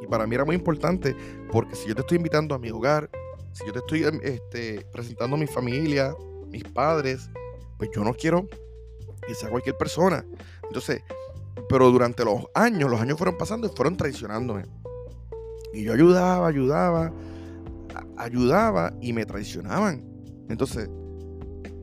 Y 0.00 0.06
para 0.06 0.26
mí 0.26 0.34
era 0.34 0.44
muy 0.44 0.56
importante 0.56 1.16
porque 1.50 1.74
si 1.74 1.88
yo 1.88 1.94
te 1.94 2.00
estoy 2.00 2.16
invitando 2.16 2.54
a 2.54 2.58
mi 2.58 2.70
hogar, 2.70 3.10
si 3.52 3.66
yo 3.66 3.72
te 3.72 3.78
estoy 3.80 4.04
em, 4.04 4.20
este, 4.22 4.84
presentando 4.92 5.36
a 5.36 5.38
mi 5.38 5.46
familia, 5.46 6.14
mis 6.48 6.64
padres, 6.64 7.30
pues 7.78 7.90
yo 7.94 8.04
no 8.04 8.14
quiero 8.14 8.46
que 9.26 9.34
sea 9.34 9.50
cualquier 9.50 9.76
persona. 9.76 10.24
Entonces, 10.64 11.02
pero 11.68 11.90
durante 11.90 12.24
los 12.24 12.44
años, 12.54 12.90
los 12.90 13.00
años 13.00 13.18
fueron 13.18 13.36
pasando 13.36 13.66
y 13.66 13.70
fueron 13.70 13.96
traicionándome. 13.96 14.64
Y 15.72 15.84
yo 15.84 15.92
ayudaba, 15.92 16.48
ayudaba, 16.48 17.12
ayudaba 18.16 18.92
y 19.00 19.12
me 19.12 19.24
traicionaban. 19.24 20.04
Entonces, 20.48 20.88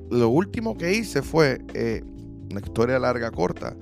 lo 0.09 0.29
último 0.29 0.77
que 0.77 0.93
hice 0.93 1.21
fue, 1.21 1.61
eh, 1.73 2.01
una 2.51 2.59
historia 2.59 2.99
larga, 2.99 3.31
corta, 3.31 3.75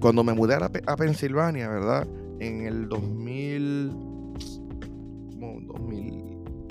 cuando 0.00 0.22
me 0.22 0.32
mudé 0.32 0.54
a, 0.54 0.96
Pensilvania, 0.96 1.68
¿verdad? 1.68 2.06
En 2.40 2.66
el 2.66 2.88
2000, 2.88 3.92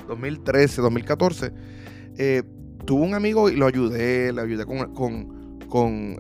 2013, 0.08 0.82
2014, 0.82 1.52
eh, 2.18 2.44
tuve 2.86 3.06
un 3.06 3.14
amigo 3.14 3.50
y 3.50 3.56
lo 3.56 3.66
ayudé, 3.66 4.32
le 4.32 4.42
ayudé 4.42 4.66
con, 4.66 4.94
con, 4.94 5.60
con, 5.68 6.16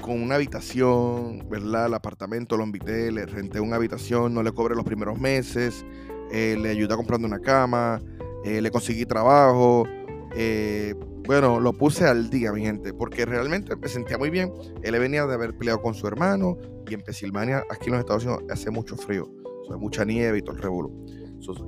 con 0.00 0.22
una 0.22 0.36
habitación, 0.36 1.46
¿verdad? 1.48 1.86
El 1.86 1.94
apartamento 1.94 2.56
lo 2.56 2.64
invité, 2.64 3.12
le 3.12 3.26
renté 3.26 3.60
una 3.60 3.76
habitación, 3.76 4.34
no 4.34 4.42
le 4.42 4.52
cobré 4.52 4.74
los 4.74 4.84
primeros 4.84 5.20
meses, 5.20 5.84
eh, 6.32 6.56
le 6.58 6.70
ayudé 6.70 6.94
a 6.94 6.96
comprar 6.96 7.20
una 7.20 7.40
cama, 7.40 8.00
le 8.44 8.70
conseguí 8.72 9.06
trabajo, 9.06 9.84
eh, 10.34 10.94
bueno, 11.26 11.60
lo 11.60 11.72
puse 11.72 12.06
al 12.06 12.30
día, 12.30 12.52
mi 12.52 12.62
gente, 12.62 12.92
porque 12.92 13.24
realmente 13.24 13.76
me 13.76 13.88
sentía 13.88 14.18
muy 14.18 14.30
bien. 14.30 14.52
Él 14.82 14.98
venía 14.98 15.26
de 15.26 15.34
haber 15.34 15.56
peleado 15.56 15.80
con 15.80 15.94
su 15.94 16.06
hermano 16.06 16.56
y 16.88 16.94
en 16.94 17.02
Pensilvania, 17.02 17.64
aquí 17.70 17.86
en 17.86 17.92
los 17.92 18.00
Estados 18.00 18.24
Unidos, 18.24 18.44
hace 18.50 18.70
mucho 18.70 18.96
frío, 18.96 19.30
o 19.68 19.78
mucha 19.78 20.04
nieve 20.04 20.38
y 20.38 20.42
todo 20.42 20.56
el 20.56 20.62
revuelo. 20.62 20.90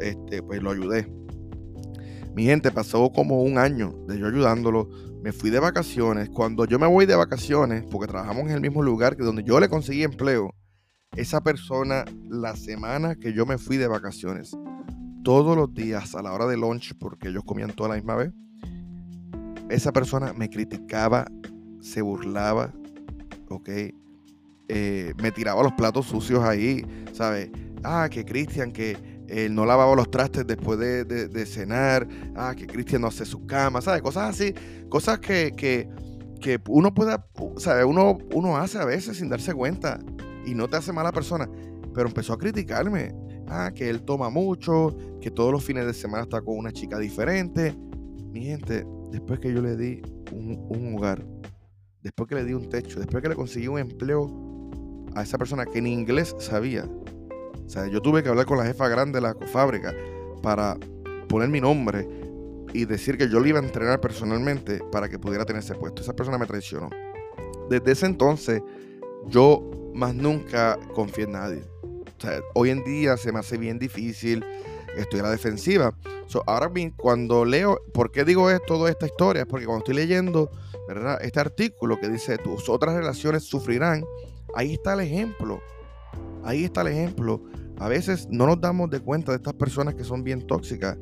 este, 0.01 0.43
pues 0.43 0.63
lo 0.63 0.71
ayudé. 0.71 1.09
Mi 2.35 2.45
gente, 2.45 2.73
pasó 2.73 3.13
como 3.13 3.43
un 3.43 3.59
año 3.59 3.95
de 4.09 4.19
yo 4.19 4.27
ayudándolo. 4.27 4.89
Me 5.23 5.33
fui 5.33 5.51
de 5.51 5.61
vacaciones. 5.61 6.29
Cuando 6.29 6.65
yo 6.65 6.79
me 6.79 6.87
voy 6.87 7.07
de 7.07 7.15
vacaciones, 7.15 7.85
porque 7.91 8.09
trabajamos 8.09 8.47
en 8.47 8.57
el 8.57 8.61
mismo 8.61 8.83
lugar 8.83 9.17
que 9.17 9.23
donde 9.23 9.45
yo 9.45 9.61
le 9.61 9.69
conseguí 9.69 10.03
empleo, 10.03 10.53
esa 11.17 11.43
persona, 11.43 12.05
la 12.29 12.57
semana 12.57 13.15
que 13.15 13.33
yo 13.33 13.47
me 13.47 13.57
fui 13.57 13.77
de 13.77 13.87
vacaciones, 13.87 14.57
todos 15.23 15.57
los 15.57 15.73
días 15.73 16.15
a 16.17 16.23
la 16.23 16.33
hora 16.33 16.47
de 16.47 16.57
lunch, 16.57 16.95
porque 16.99 17.29
ellos 17.29 17.45
comían 17.45 17.71
toda 17.71 17.91
la 17.91 17.95
misma 17.95 18.17
vez, 18.17 18.33
esa 19.69 19.93
persona 19.93 20.33
me 20.33 20.49
criticaba, 20.49 21.27
se 21.81 22.03
burlaba, 22.03 22.73
¿ok? 23.49 23.69
Eh, 24.69 25.13
me 25.23 25.31
tiraba 25.31 25.63
los 25.63 25.73
platos 25.73 26.07
sucios 26.07 26.43
ahí, 26.43 26.85
¿sabes? 27.13 27.51
Ah, 27.83 28.09
que 28.11 28.25
Cristian, 28.25 28.73
que 28.73 28.97
él 29.29 29.55
no 29.55 29.67
lavaba 29.67 29.95
los 29.95 30.11
trastes 30.11 30.47
después 30.47 30.79
de, 30.79 31.47
cenar, 31.47 32.07
ah, 32.35 32.55
que 32.57 32.67
Cristian 32.67 33.03
no 33.03 33.09
hace 33.09 33.25
su 33.25 33.47
cama, 33.47 33.81
¿sabes? 33.81 34.03
Cosas 34.03 34.31
así, 34.31 34.55
cosas 34.89 35.19
que, 35.19 35.53
que, 35.57 35.89
que 36.41 36.61
uno 36.69 36.95
pueda, 36.95 37.27
¿sabes? 37.57 37.85
Uno, 37.85 38.19
uno 38.33 38.57
hace 38.57 38.79
a 38.79 38.85
veces 38.85 39.19
sin 39.19 39.29
darse 39.29 39.53
cuenta 39.53 39.99
y 40.47 40.55
no 40.55 40.69
te 40.69 40.77
hace 40.77 40.93
mala 40.93 41.13
persona, 41.13 41.49
pero 41.95 42.09
empezó 42.09 42.33
a 42.33 42.39
criticarme. 42.39 43.15
Ah, 43.47 43.73
que 43.75 43.91
él 43.91 44.03
toma 44.03 44.31
mucho, 44.31 44.97
que 45.21 45.31
todos 45.31 45.53
los 45.53 45.63
fines 45.63 45.85
de 45.85 45.93
semana 45.93 46.23
está 46.23 46.41
con 46.41 46.57
una 46.57 46.73
chica 46.73 46.99
diferente. 46.99 47.77
Mi 48.33 48.43
gente, 48.45 48.87
después 49.15 49.39
que 49.39 49.53
yo 49.53 49.63
le 49.63 49.77
di 49.77 50.03
un, 50.33 50.97
hogar, 50.97 51.25
después 52.03 52.29
que 52.29 52.35
le 52.35 52.45
di 52.45 52.53
un 52.53 52.69
techo, 52.69 52.99
después 52.99 53.23
que 53.23 53.29
le 53.29 53.37
conseguí 53.37 53.69
un 53.69 53.79
empleo 53.79 54.29
a 55.15 55.23
esa 55.23 55.39
persona 55.39 55.65
que 55.67 55.79
en 55.79 55.87
inglés 55.87 56.35
sabía. 56.41 56.85
O 56.85 57.69
sea, 57.69 57.87
yo 57.87 58.03
tuve 58.03 58.25
que 58.25 58.29
hablar 58.29 58.45
con 58.45 58.59
la 58.59 58.65
jefa 58.65 58.89
grande 58.89 59.19
de 59.19 59.23
la 59.23 59.37
fábrica 59.47 59.95
para 60.43 60.77
poner 61.29 61.49
mi 61.49 61.61
nombre 61.61 62.09
y 62.73 62.87
decir 62.87 63.17
que 63.17 63.29
yo 63.29 63.39
le 63.39 63.51
iba 63.51 63.61
a 63.61 63.63
entrenar 63.63 64.01
personalmente 64.01 64.81
para 64.91 65.09
que 65.09 65.21
pudiera 65.21 65.45
tener 65.45 65.63
ese 65.63 65.77
puesto. 65.77 66.03
Esa 66.03 66.17
persona 66.17 66.37
me 66.37 66.47
traicionó. 66.47 66.91
Desde 67.71 67.93
ese 67.93 68.07
entonces, 68.07 68.63
yo 69.29 69.93
más 69.95 70.13
nunca 70.13 70.77
confié 70.93 71.25
en 71.25 71.33
nadie. 71.33 71.63
O 71.83 72.21
sea, 72.21 72.41
hoy 72.55 72.71
en 72.71 72.83
día 72.83 73.17
se 73.17 73.31
me 73.31 73.39
hace 73.39 73.59
bien 73.59 73.79
difícil 73.79 74.45
estoy 74.97 75.21
a 75.21 75.25
la 75.25 75.31
defensiva. 75.31 75.95
ahora 76.47 76.69
bien, 76.69 76.91
cuando 76.91 77.45
leo, 77.45 77.81
¿por 77.93 78.11
qué 78.11 78.25
digo 78.25 78.51
esto, 78.51 78.75
toda 78.75 78.91
esta 78.91 79.07
historia? 79.07 79.43
Es 79.43 79.49
porque 79.49 79.67
cuando 79.67 79.85
estoy 79.85 79.95
leyendo, 79.95 80.51
¿verdad? 80.89 81.19
Este 81.23 81.41
artículo 81.41 81.99
que 81.99 82.09
dice 82.09 82.39
tus 82.39 82.69
otras 82.69 82.95
relaciones 82.95 83.45
sufrirán, 83.45 84.05
ahí 84.55 84.75
está 84.75 84.95
el 84.95 85.01
ejemplo. 85.01 85.61
Ahí 86.45 86.65
está 86.65 86.83
el 86.83 86.89
ejemplo. 86.89 87.43
A 87.79 87.89
veces 87.89 88.29
no 88.31 88.47
nos 88.47 88.61
damos 88.61 88.91
de 88.91 89.01
cuenta 89.01 89.33
de 89.33 89.37
estas 89.37 89.55
personas 89.55 89.95
que 89.95 90.05
son 90.05 90.23
bien 90.23 90.47
tóxicas, 90.47 90.97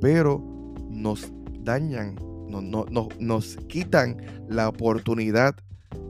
pero 0.00 0.42
nos 0.90 1.30
dañan, 1.60 2.16
nos 2.48 3.56
quitan 3.68 4.16
la 4.48 4.68
oportunidad 4.68 5.54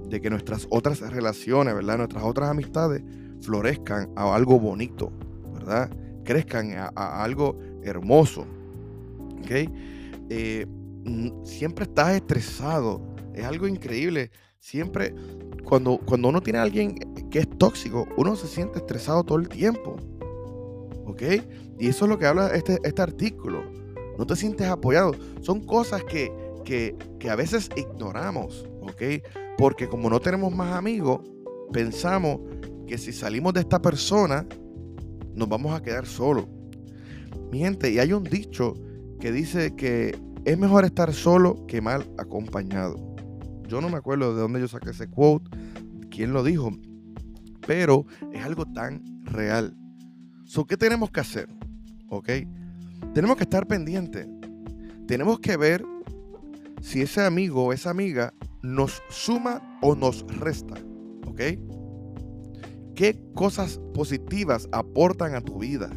de 0.08 0.20
que 0.20 0.30
nuestras 0.30 0.66
otras 0.70 1.00
relaciones, 1.00 1.74
¿verdad? 1.74 1.98
Nuestras 1.98 2.24
otras 2.24 2.50
amistades 2.50 3.02
florezcan 3.40 4.10
a 4.16 4.34
algo 4.34 4.58
bonito, 4.58 5.12
¿verdad? 5.52 5.90
Crezcan 6.28 6.74
a, 6.74 7.24
algo 7.24 7.58
hermoso. 7.82 8.44
Eh, 9.48 10.66
siempre 11.42 11.84
estás 11.84 12.16
estresado. 12.16 13.00
Es 13.34 13.44
algo 13.46 13.66
increíble. 13.66 14.30
Siempre, 14.58 15.14
cuando, 15.64 15.96
cuando 15.96 16.28
uno 16.28 16.42
tiene 16.42 16.58
a 16.58 16.62
alguien 16.64 16.96
que 17.30 17.38
es 17.38 17.48
tóxico, 17.56 18.06
uno 18.18 18.36
se 18.36 18.46
siente 18.46 18.78
estresado 18.78 19.24
todo 19.24 19.38
el 19.38 19.48
tiempo. 19.48 19.96
¿Ok? 21.06 21.22
Y 21.78 21.88
eso 21.88 22.04
es 22.04 22.10
lo 22.10 22.18
que 22.18 22.26
habla 22.26 22.48
este, 22.48 22.78
este 22.82 23.00
artículo. 23.00 23.62
No 24.18 24.26
te 24.26 24.36
sientes 24.36 24.68
apoyado. 24.68 25.12
Son 25.40 25.64
cosas 25.64 26.04
que, 26.04 26.30
que, 26.62 26.94
que 27.18 27.30
a 27.30 27.36
veces 27.36 27.70
ignoramos. 27.74 28.66
¿Ok? 28.82 29.24
Porque 29.56 29.88
como 29.88 30.10
no 30.10 30.20
tenemos 30.20 30.54
más 30.54 30.76
amigos, 30.76 31.20
pensamos 31.72 32.40
que 32.86 32.98
si 32.98 33.14
salimos 33.14 33.54
de 33.54 33.60
esta 33.60 33.80
persona, 33.80 34.46
nos 35.34 35.48
vamos 35.48 35.74
a 35.74 35.82
quedar 35.82 36.06
solos. 36.06 36.46
Mi 37.50 37.60
gente, 37.60 37.90
y 37.90 37.98
hay 37.98 38.12
un 38.12 38.24
dicho 38.24 38.74
que 39.20 39.32
dice 39.32 39.74
que 39.74 40.16
es 40.44 40.58
mejor 40.58 40.84
estar 40.84 41.12
solo 41.12 41.66
que 41.66 41.80
mal 41.80 42.08
acompañado. 42.18 42.96
Yo 43.66 43.80
no 43.80 43.88
me 43.88 43.96
acuerdo 43.96 44.34
de 44.34 44.40
dónde 44.40 44.60
yo 44.60 44.68
saqué 44.68 44.90
ese 44.90 45.08
quote, 45.08 45.50
quién 46.10 46.32
lo 46.32 46.42
dijo, 46.42 46.70
pero 47.66 48.06
es 48.32 48.42
algo 48.44 48.64
tan 48.64 49.02
real. 49.24 49.76
So, 50.44 50.66
¿Qué 50.66 50.76
tenemos 50.76 51.10
que 51.10 51.20
hacer? 51.20 51.48
¿Ok? 52.08 52.30
Tenemos 53.12 53.36
que 53.36 53.42
estar 53.42 53.66
pendientes. 53.66 54.26
Tenemos 55.06 55.40
que 55.40 55.56
ver 55.56 55.84
si 56.80 57.02
ese 57.02 57.22
amigo 57.24 57.64
o 57.64 57.72
esa 57.72 57.90
amiga 57.90 58.32
nos 58.62 59.02
suma 59.10 59.78
o 59.82 59.94
nos 59.94 60.26
resta. 60.38 60.76
¿Ok? 61.26 61.40
¿Qué 62.98 63.16
cosas 63.32 63.80
positivas 63.94 64.68
aportan 64.72 65.36
a 65.36 65.40
tu 65.40 65.60
vida? 65.60 65.88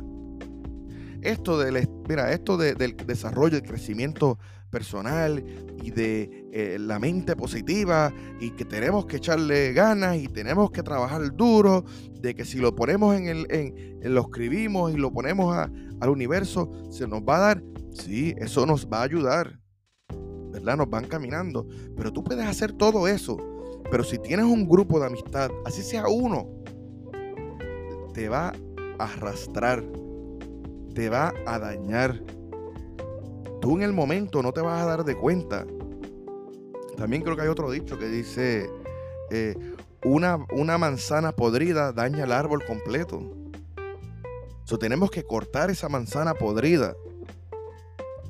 Esto 1.24 1.58
del, 1.58 1.90
mira, 2.08 2.32
esto 2.32 2.58
del 2.58 2.96
desarrollo 2.96 3.58
y 3.58 3.64
crecimiento 3.64 4.38
personal 4.70 5.44
y 5.82 5.90
de 5.90 6.46
eh, 6.54 6.78
la 6.80 7.00
mente 7.00 7.36
positiva 7.36 8.14
y 8.40 8.52
que 8.52 8.66
tenemos 8.66 9.08
que 9.08 9.18
echarle 9.18 9.74
ganas 9.74 10.18
y 10.18 10.28
tenemos 10.28 10.70
que 10.70 10.84
trabajar 10.84 11.36
duro, 11.36 11.86
de 12.20 12.36
que 12.36 12.46
si 12.46 12.60
lo 12.60 12.76
ponemos 12.76 13.16
en 13.16 13.30
el, 13.30 13.98
lo 14.04 14.22
escribimos 14.22 14.94
y 14.94 14.98
lo 14.98 15.12
ponemos 15.12 15.58
al 15.58 16.08
universo, 16.08 16.70
se 16.92 17.08
nos 17.08 17.22
va 17.24 17.38
a 17.38 17.40
dar, 17.40 17.64
sí, 17.94 18.36
eso 18.38 18.68
nos 18.68 18.88
va 18.88 19.00
a 19.00 19.04
ayudar, 19.06 19.60
¿verdad? 20.52 20.78
Nos 20.78 20.90
van 20.92 21.08
caminando, 21.08 21.68
pero 21.98 22.14
tú 22.14 22.24
puedes 22.24 22.46
hacer 22.46 22.74
todo 22.74 23.08
eso, 23.08 23.38
pero 23.90 24.04
si 24.04 24.20
tienes 24.20 24.46
un 24.46 24.70
grupo 24.70 25.00
de 25.00 25.08
amistad, 25.08 25.50
así 25.66 25.82
sea 25.82 26.08
uno, 26.08 26.61
te 28.14 28.30
va 28.30 28.54
a 29.00 29.04
arrastrar, 29.04 29.84
te 30.94 31.10
va 31.10 31.34
a 31.46 31.60
dañar 31.60 32.22
tú 33.62 33.78
en 33.78 33.84
el 33.84 33.94
momento 33.94 34.42
no 34.42 34.52
te 34.52 34.60
vas 34.60 34.82
a 34.82 34.86
dar 34.86 35.06
de 35.06 35.16
cuenta. 35.16 35.66
También 36.98 37.22
creo 37.22 37.36
que 37.36 37.44
hay 37.44 37.48
otro 37.48 37.72
dicho 37.72 37.98
que 37.98 38.08
dice, 38.08 38.70
eh, 39.30 39.56
una, 40.04 40.46
una, 40.52 40.78
manzana 40.78 41.32
podrida 41.32 41.94
daña 41.94 42.26
el 42.26 42.32
árbol 42.32 42.66
completo. 42.66 43.22
So, 44.66 44.78
tenemos 44.78 45.10
que 45.12 45.24
cortar 45.24 45.70
esa 45.70 45.88
manzana 45.88 46.34
podrida. 46.34 46.96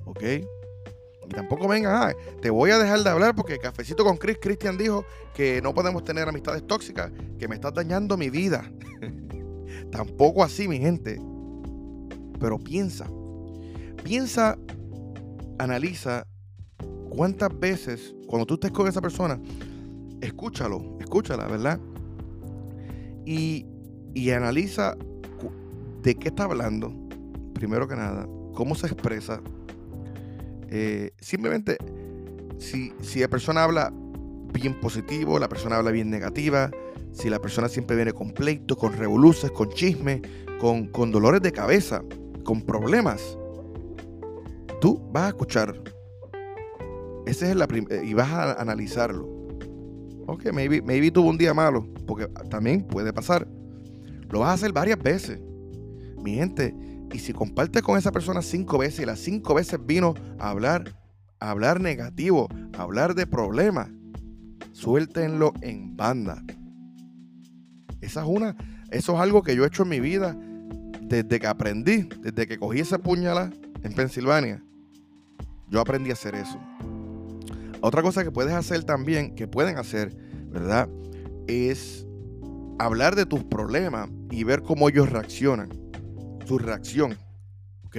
¿Ok? 0.06 0.22
Y 0.24 1.34
tampoco 1.34 1.68
venga, 1.68 2.08
ah, 2.08 2.16
te 2.42 2.50
voy 2.50 2.72
a 2.72 2.78
dejar 2.78 3.00
de 3.00 3.10
hablar 3.10 3.36
porque 3.36 3.58
Cafecito 3.58 4.04
con 4.04 4.18
Chris, 4.18 4.38
Cristian 4.42 4.78
dijo 4.78 5.06
que 5.34 5.62
no 5.62 5.74
podemos 5.74 6.04
tener 6.04 6.28
amistades 6.28 6.66
tóxicas, 6.68 7.12
que 7.40 7.48
me 7.48 7.56
estás 7.56 7.74
dañando 7.74 8.18
mi 8.18 8.30
vida. 8.30 8.70
tampoco 9.92 10.44
así, 10.44 10.68
mi 10.68 10.80
gente. 10.80 11.22
Pero 12.40 12.58
piensa, 12.58 13.08
piensa 14.04 14.58
analiza 15.60 16.26
cuántas 17.10 17.58
veces, 17.60 18.16
cuando 18.28 18.46
tú 18.46 18.56
estés 18.56 18.72
con 18.72 18.88
esa 18.88 19.02
persona, 19.02 19.40
escúchalo, 20.22 20.98
escúchala, 21.00 21.46
¿verdad? 21.48 21.80
Y, 23.26 23.66
y 24.14 24.32
analiza 24.32 24.96
de 26.02 26.16
qué 26.16 26.30
está 26.30 26.46
hablando, 26.46 26.92
primero 27.54 27.88
que 27.88 27.96
nada, 27.96 28.28
cómo 28.54 28.74
se 28.76 28.88
expresa. 28.88 29.42
Eh, 30.70 31.12
simplemente, 31.20 31.78
si, 32.58 32.94
si 33.02 33.20
la 33.20 33.28
persona 33.28 33.64
habla 33.64 33.94
bien 34.54 34.80
positivo, 34.80 35.38
la 35.38 35.50
persona 35.50 35.78
habla 35.78 35.92
bien 35.92 36.10
negativa, 36.10 36.72
si 37.14 37.30
la 37.30 37.40
persona 37.40 37.68
siempre 37.68 37.96
viene 37.96 38.14
con 38.14 38.32
pleitos, 38.32 38.78
con 38.78 38.94
revoluces, 38.94 39.52
con 39.52 39.70
chismes, 39.70 40.22
con, 40.60 40.88
con 40.88 41.12
dolores 41.12 41.42
de 41.42 41.52
cabeza, 41.52 42.04
con 42.44 42.62
problemas, 42.62 43.38
tú 44.80 45.00
vas 45.12 45.24
a 45.24 45.28
escuchar. 45.30 45.82
Ese 47.26 47.50
es 47.50 47.56
la 47.56 47.66
eh, 47.66 48.02
y 48.04 48.14
vas 48.14 48.30
a 48.32 48.54
analizarlo. 48.54 49.26
Ok, 50.28 50.52
maybe, 50.54 50.82
maybe 50.82 51.12
tuvo 51.12 51.30
un 51.30 51.38
día 51.38 51.54
malo, 51.54 51.88
porque 52.08 52.28
también 52.50 52.82
puede 52.82 53.12
pasar. 53.12 53.48
Lo 54.30 54.40
vas 54.40 54.50
a 54.50 54.54
hacer 54.54 54.72
varias 54.72 55.00
veces. 55.00 55.40
Mi 56.24 56.36
gente, 56.36 56.76
y 57.12 57.20
si 57.20 57.34
compartes 57.34 57.82
con 57.82 57.98
esa 57.98 58.12
persona 58.12 58.42
cinco 58.42 58.78
veces 58.78 59.02
y 59.02 59.06
las 59.06 59.20
cinco 59.20 59.54
veces 59.54 59.80
vino 59.86 60.14
a 60.40 60.50
hablar, 60.50 60.96
a 61.40 61.52
hablar 61.52 61.82
negativo, 61.82 62.48
a 62.78 62.84
hablar 62.84 63.16
de 63.16 63.28
problemas, 63.28 63.90
suéltenlo 64.72 65.54
en 65.62 65.98
banda. 65.98 66.44
Esa 68.02 68.22
es 68.22 68.28
una, 68.28 68.56
eso 68.90 69.14
es 69.14 69.20
algo 69.20 69.44
que 69.44 69.56
yo 69.56 69.64
he 69.64 69.68
hecho 69.68 69.84
en 69.84 69.90
mi 69.90 70.00
vida 70.00 70.36
desde 71.02 71.40
que 71.40 71.48
aprendí, 71.48 72.10
desde 72.20 72.48
que 72.48 72.58
cogí 72.58 72.80
esa 72.80 72.98
puñalada 72.98 73.52
en 73.84 73.94
Pensilvania. 73.94 74.64
Yo 75.70 75.80
aprendí 75.80 76.10
a 76.10 76.14
hacer 76.14 76.36
eso. 76.36 76.60
Otra 77.82 78.02
cosa 78.02 78.24
que 78.24 78.32
puedes 78.32 78.54
hacer 78.54 78.84
también, 78.84 79.36
que 79.36 79.48
pueden 79.48 79.78
hacer, 79.78 80.16
¿verdad? 80.50 80.90
Es 81.48 82.06
hablar 82.80 83.16
de 83.16 83.26
tus 83.26 83.44
problemas 83.44 84.10
y 84.30 84.44
ver 84.44 84.62
cómo 84.62 84.90
ellos 84.90 85.10
reaccionan. 85.10 85.70
Su 86.46 86.58
reacción. 86.58 87.18
¿Ok? 87.86 87.98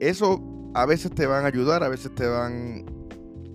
Eso 0.00 0.70
a 0.74 0.86
veces 0.86 1.12
te 1.12 1.26
van 1.26 1.44
a 1.44 1.48
ayudar, 1.48 1.82
a 1.82 1.88
veces 1.88 2.14
te 2.14 2.26
van, 2.26 2.84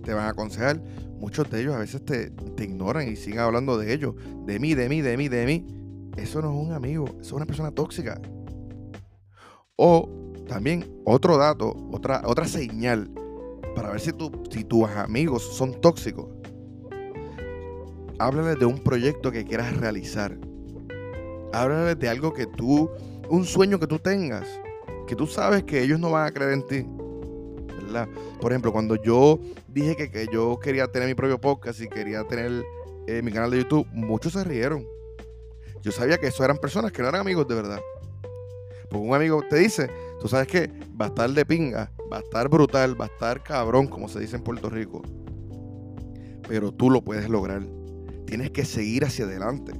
te 0.02 0.12
van 0.12 0.26
a 0.26 0.30
aconsejar. 0.30 0.80
Muchos 1.24 1.50
de 1.50 1.62
ellos 1.62 1.74
a 1.74 1.78
veces 1.78 2.04
te, 2.04 2.28
te 2.28 2.64
ignoran 2.64 3.08
y 3.08 3.16
siguen 3.16 3.38
hablando 3.38 3.78
de 3.78 3.94
ellos. 3.94 4.14
De 4.44 4.58
mí, 4.58 4.74
de 4.74 4.90
mí, 4.90 5.00
de 5.00 5.16
mí, 5.16 5.28
de 5.30 5.46
mí. 5.46 5.66
Eso 6.18 6.42
no 6.42 6.50
es 6.50 6.66
un 6.66 6.74
amigo, 6.74 7.06
eso 7.12 7.18
es 7.22 7.32
una 7.32 7.46
persona 7.46 7.70
tóxica. 7.70 8.20
O 9.76 10.06
también 10.46 10.84
otro 11.06 11.38
dato, 11.38 11.74
otra, 11.90 12.20
otra 12.26 12.44
señal 12.44 13.10
para 13.74 13.90
ver 13.90 14.00
si, 14.00 14.10
si 14.50 14.64
tus 14.64 14.86
amigos 14.90 15.42
son 15.56 15.80
tóxicos. 15.80 16.26
Háblales 18.18 18.58
de 18.58 18.66
un 18.66 18.84
proyecto 18.84 19.32
que 19.32 19.46
quieras 19.46 19.74
realizar. 19.78 20.36
Háblales 21.54 21.98
de 21.98 22.08
algo 22.10 22.34
que 22.34 22.46
tú, 22.46 22.90
un 23.30 23.46
sueño 23.46 23.80
que 23.80 23.86
tú 23.86 23.98
tengas, 23.98 24.46
que 25.06 25.16
tú 25.16 25.26
sabes 25.26 25.64
que 25.64 25.82
ellos 25.82 25.98
no 25.98 26.10
van 26.10 26.26
a 26.26 26.32
creer 26.32 26.52
en 26.52 26.66
ti. 26.66 26.86
Por 28.40 28.52
ejemplo, 28.52 28.72
cuando 28.72 28.96
yo 28.96 29.38
dije 29.68 29.96
que, 29.96 30.26
yo 30.32 30.58
quería 30.60 30.86
tener 30.88 31.08
mi 31.08 31.14
propio 31.14 31.40
podcast 31.40 31.80
y 31.80 31.88
quería 31.88 32.24
tener 32.24 32.64
eh, 33.06 33.22
mi 33.22 33.32
canal 33.32 33.50
de 33.50 33.58
YouTube, 33.58 33.86
muchos 33.92 34.32
se 34.32 34.44
rieron. 34.44 34.86
Yo 35.82 35.92
sabía 35.92 36.18
que 36.18 36.28
eso 36.28 36.44
eran 36.44 36.58
personas 36.58 36.92
que 36.92 37.02
no 37.02 37.08
eran 37.08 37.20
amigos 37.20 37.46
de 37.46 37.54
verdad. 37.54 37.80
Porque 38.88 39.06
un 39.06 39.14
amigo 39.14 39.42
te 39.48 39.56
dice, 39.56 39.90
tú 40.20 40.28
sabes 40.28 40.46
que 40.46 40.70
va 41.00 41.06
a 41.06 41.08
estar 41.08 41.30
de 41.30 41.44
pinga, 41.44 41.92
va 42.12 42.18
a 42.18 42.20
estar 42.20 42.48
brutal, 42.48 42.98
va 42.98 43.06
a 43.06 43.08
estar 43.08 43.42
cabrón, 43.42 43.86
como 43.86 44.08
se 44.08 44.20
dice 44.20 44.36
en 44.36 44.42
Puerto 44.42 44.70
Rico. 44.70 45.02
Pero 46.48 46.72
tú 46.72 46.90
lo 46.90 47.02
puedes 47.02 47.28
lograr. 47.28 47.62
Tienes 48.26 48.50
que 48.50 48.64
seguir 48.64 49.04
hacia 49.04 49.24
adelante. 49.24 49.72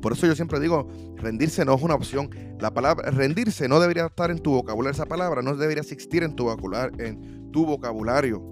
Por 0.00 0.12
eso 0.12 0.26
yo 0.26 0.34
siempre 0.34 0.60
digo, 0.60 0.88
rendirse 1.16 1.64
no 1.64 1.74
es 1.74 1.82
una 1.82 1.94
opción. 1.94 2.30
La 2.58 2.72
palabra 2.72 3.10
rendirse 3.10 3.68
no 3.68 3.80
debería 3.80 4.06
estar 4.06 4.30
en 4.30 4.38
tu 4.38 4.52
vocabulario. 4.52 4.92
Esa 4.92 5.06
palabra 5.06 5.42
no 5.42 5.56
debería 5.56 5.82
existir 5.82 6.22
en 6.22 6.34
tu 6.34 6.44
vocabulario. 6.44 7.04
En 7.04 7.50
tu 7.52 7.66
vocabulario. 7.66 8.42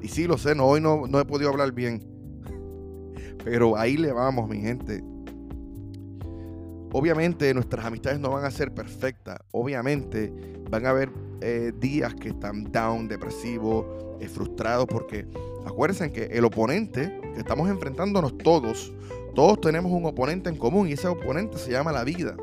Y 0.00 0.08
sí, 0.08 0.26
lo 0.26 0.38
sé, 0.38 0.54
no, 0.54 0.66
hoy 0.66 0.80
no, 0.80 1.06
no 1.06 1.20
he 1.20 1.24
podido 1.24 1.50
hablar 1.50 1.72
bien. 1.72 2.02
Pero 3.44 3.76
ahí 3.76 3.96
le 3.96 4.12
vamos, 4.12 4.48
mi 4.48 4.60
gente. 4.60 5.02
Obviamente 6.94 7.54
nuestras 7.54 7.86
amistades 7.86 8.20
no 8.20 8.30
van 8.30 8.44
a 8.44 8.50
ser 8.50 8.72
perfectas. 8.72 9.38
Obviamente 9.50 10.32
van 10.70 10.86
a 10.86 10.90
haber 10.90 11.10
eh, 11.40 11.72
días 11.78 12.14
que 12.14 12.28
están 12.28 12.64
down, 12.64 13.08
depresivos, 13.08 13.86
eh, 14.20 14.28
frustrados, 14.28 14.86
porque 14.86 15.26
acuérdense 15.66 16.12
que 16.12 16.24
el 16.24 16.44
oponente 16.44 17.20
que 17.34 17.40
estamos 17.40 17.68
enfrentándonos 17.68 18.36
todos, 18.38 18.92
todos 19.34 19.60
tenemos 19.60 19.92
un 19.92 20.04
oponente 20.06 20.48
en 20.48 20.56
común 20.56 20.88
y 20.88 20.92
ese 20.92 21.08
oponente 21.08 21.58
se 21.58 21.70
llama 21.70 21.92
la 21.92 22.04
vida. 22.04 22.36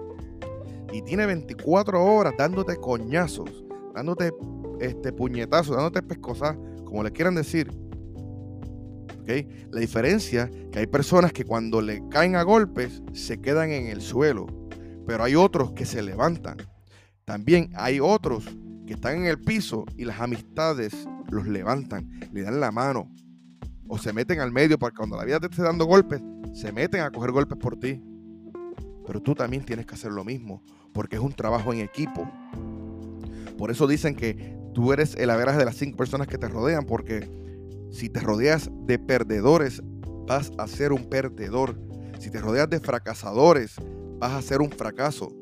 Y 0.92 1.02
tiene 1.04 1.26
24 1.26 2.04
horas 2.04 2.34
dándote 2.38 2.78
coñazos, 2.78 3.64
dándote 3.94 4.32
este, 4.80 5.12
puñetazos, 5.12 5.76
dándote 5.76 6.02
pescosas, 6.02 6.58
como 6.86 7.04
le 7.04 7.12
quieran 7.12 7.36
decir. 7.36 7.72
La 9.72 9.80
diferencia 9.80 10.50
que 10.72 10.80
hay 10.80 10.88
personas 10.88 11.32
que 11.32 11.46
cuando 11.46 11.82
le 11.82 12.02
caen 12.10 12.36
a 12.36 12.42
golpes 12.42 13.04
se 13.14 13.40
quedan 13.40 13.70
en 13.70 13.86
el 13.86 14.02
suelo, 14.02 14.48
pero 15.06 15.24
hay 15.24 15.36
otros 15.36 15.72
que 15.74 15.86
se 15.86 16.02
levantan. 16.02 16.58
También 17.26 17.70
hay 17.76 18.00
otros 18.00 18.46
que 18.88 18.94
están 18.94 19.18
en 19.18 19.26
el 19.28 19.40
piso 19.40 19.86
y 19.96 20.06
las 20.06 20.20
amistades 20.20 21.08
los 21.32 21.48
levantan, 21.48 22.10
le 22.32 22.42
dan 22.42 22.60
la 22.60 22.72
mano 22.72 23.12
o 23.88 23.98
se 23.98 24.14
meten 24.14 24.40
al 24.40 24.52
medio 24.52 24.78
para 24.78 24.96
cuando 24.96 25.18
la 25.18 25.26
vida 25.26 25.40
te 25.40 25.48
esté 25.48 25.64
dando 25.64 25.86
golpes, 25.86 26.22
se 26.54 26.72
meten 26.72 27.02
a 27.02 27.12
coger 27.12 27.32
golpes 27.32 27.58
por 27.58 27.78
ti. 27.78 28.02
Pero 29.06 29.22
tú 29.22 29.34
también 29.34 29.66
tienes 29.66 29.88
que 29.88 29.96
hacer 29.96 30.12
lo 30.12 30.24
mismo, 30.24 30.64
porque 30.94 31.16
es 31.16 31.22
un 31.22 31.34
trabajo 31.34 31.74
en 31.74 31.80
equipo. 31.80 32.30
Por 33.58 33.72
eso 33.72 33.88
dicen 33.88 34.16
que 34.16 34.56
tú 34.76 34.94
eres 34.94 35.16
el 35.16 35.32
averaje 35.32 35.58
de 35.58 35.66
las 35.66 35.76
cinco 35.76 35.98
personas 35.98 36.28
que 36.28 36.38
te 36.38 36.48
rodean, 36.48 36.86
porque 36.86 37.28
si 37.92 38.10
te 38.10 38.20
rodeas 38.20 38.70
de 38.86 39.00
perdedores, 39.00 39.82
vas 40.28 40.52
a 40.60 40.68
ser 40.68 40.94
un 40.94 41.10
perdedor. 41.10 41.76
Si 42.20 42.30
te 42.30 42.40
rodeas 42.40 42.70
de 42.70 42.80
fracasadores, 42.80 43.76
vas 44.20 44.34
a 44.34 44.42
ser 44.44 44.62
un 44.62 44.70
fracaso. 44.70 45.36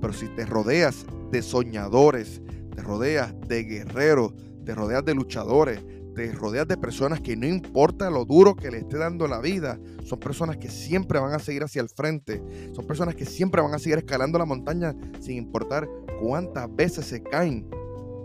Pero 0.00 0.12
si 0.14 0.28
te 0.28 0.46
rodeas 0.46 1.04
de 1.30 1.42
soñadores, 1.42 2.40
te 2.74 2.82
rodeas 2.82 3.34
de 3.46 3.64
guerreros, 3.64 4.32
te 4.64 4.74
rodeas 4.74 5.04
de 5.04 5.14
luchadores, 5.14 5.80
te 6.14 6.30
rodeas 6.32 6.66
de 6.68 6.76
personas 6.76 7.20
que 7.20 7.36
no 7.36 7.46
importa 7.46 8.10
lo 8.10 8.24
duro 8.24 8.54
que 8.54 8.70
le 8.70 8.78
esté 8.78 8.98
dando 8.98 9.26
la 9.26 9.40
vida, 9.40 9.78
son 10.04 10.20
personas 10.20 10.56
que 10.56 10.68
siempre 10.68 11.18
van 11.18 11.32
a 11.32 11.38
seguir 11.38 11.64
hacia 11.64 11.82
el 11.82 11.88
frente, 11.88 12.42
son 12.72 12.86
personas 12.86 13.14
que 13.14 13.26
siempre 13.26 13.60
van 13.60 13.74
a 13.74 13.78
seguir 13.78 13.98
escalando 13.98 14.38
la 14.38 14.44
montaña 14.44 14.94
sin 15.20 15.36
importar 15.36 15.88
cuántas 16.20 16.74
veces 16.74 17.06
se 17.06 17.22
caen. 17.22 17.68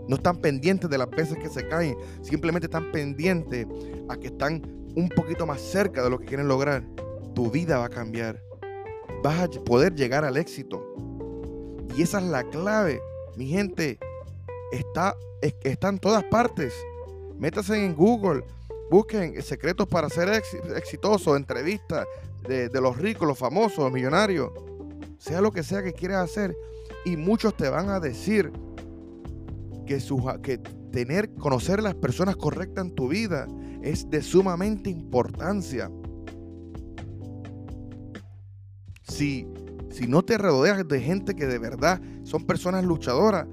No 0.08 0.16
están 0.16 0.38
pendientes 0.38 0.90
de 0.90 0.98
las 0.98 1.10
veces 1.10 1.38
que 1.38 1.48
se 1.48 1.66
caen, 1.68 1.96
simplemente 2.22 2.66
están 2.66 2.90
pendientes 2.90 3.66
a 4.08 4.16
que 4.16 4.28
están 4.28 4.62
un 4.96 5.08
poquito 5.08 5.46
más 5.46 5.60
cerca 5.60 6.02
de 6.02 6.10
lo 6.10 6.18
que 6.18 6.26
quieren 6.26 6.48
lograr. 6.48 6.84
Tu 7.34 7.50
vida 7.50 7.78
va 7.78 7.86
a 7.86 7.90
cambiar. 7.90 8.42
Vas 9.22 9.40
a 9.40 9.48
poder 9.64 9.94
llegar 9.94 10.24
al 10.24 10.36
éxito. 10.36 10.82
Y 11.96 12.02
esa 12.02 12.18
es 12.18 12.24
la 12.24 12.44
clave. 12.44 13.00
Mi 13.36 13.46
gente, 13.46 13.98
está, 14.72 15.16
está 15.40 15.88
en 15.88 15.98
todas 15.98 16.24
partes. 16.24 16.74
Métase 17.38 17.84
en 17.84 17.94
Google, 17.94 18.44
busquen 18.90 19.40
secretos 19.42 19.88
para 19.88 20.08
ser 20.08 20.28
exitoso, 20.76 21.36
entrevistas 21.36 22.06
de, 22.46 22.68
los 22.80 22.96
ricos, 22.96 23.26
los 23.26 23.38
famosos, 23.38 23.78
los 23.78 23.92
millonarios. 23.92 24.50
Sea 25.18 25.40
lo 25.40 25.52
que 25.52 25.62
sea 25.62 25.82
que 25.82 25.92
quieras 25.92 26.30
hacer. 26.30 26.56
Y 27.04 27.16
muchos 27.16 27.56
te 27.56 27.68
van 27.68 27.88
a 27.88 28.00
decir 28.00 28.52
que, 29.86 30.00
su, 30.00 30.22
que 30.42 30.58
tener, 30.58 31.34
conocer 31.34 31.82
las 31.82 31.94
personas 31.94 32.36
correctas 32.36 32.84
en 32.84 32.94
tu 32.94 33.08
vida 33.08 33.46
es 33.82 34.08
de 34.10 34.22
sumamente 34.22 34.90
importancia. 34.90 35.90
Si, 39.02 39.46
si 39.90 40.06
no 40.06 40.22
te 40.22 40.38
rodeas 40.38 40.86
de 40.86 41.00
gente 41.00 41.34
que 41.34 41.46
de 41.46 41.58
verdad 41.58 42.00
son 42.24 42.44
personas 42.44 42.84
luchadoras, 42.84 43.46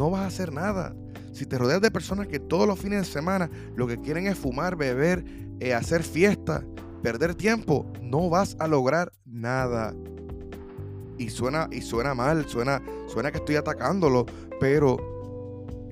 no 0.00 0.08
vas 0.08 0.22
a 0.22 0.26
hacer 0.28 0.50
nada. 0.50 0.96
Si 1.34 1.44
te 1.44 1.58
rodeas 1.58 1.82
de 1.82 1.90
personas 1.90 2.26
que 2.26 2.38
todos 2.38 2.66
los 2.66 2.78
fines 2.78 3.00
de 3.00 3.04
semana 3.04 3.50
lo 3.76 3.86
que 3.86 4.00
quieren 4.00 4.26
es 4.26 4.38
fumar, 4.38 4.74
beber, 4.74 5.22
eh, 5.60 5.74
hacer 5.74 6.02
fiesta, 6.02 6.64
perder 7.02 7.34
tiempo, 7.34 7.84
no 8.00 8.30
vas 8.30 8.56
a 8.60 8.66
lograr 8.66 9.12
nada. 9.26 9.94
Y 11.18 11.28
suena, 11.28 11.68
y 11.70 11.82
suena 11.82 12.14
mal, 12.14 12.48
suena, 12.48 12.82
suena 13.08 13.30
que 13.30 13.36
estoy 13.36 13.56
atacándolo, 13.56 14.24
pero 14.58 14.96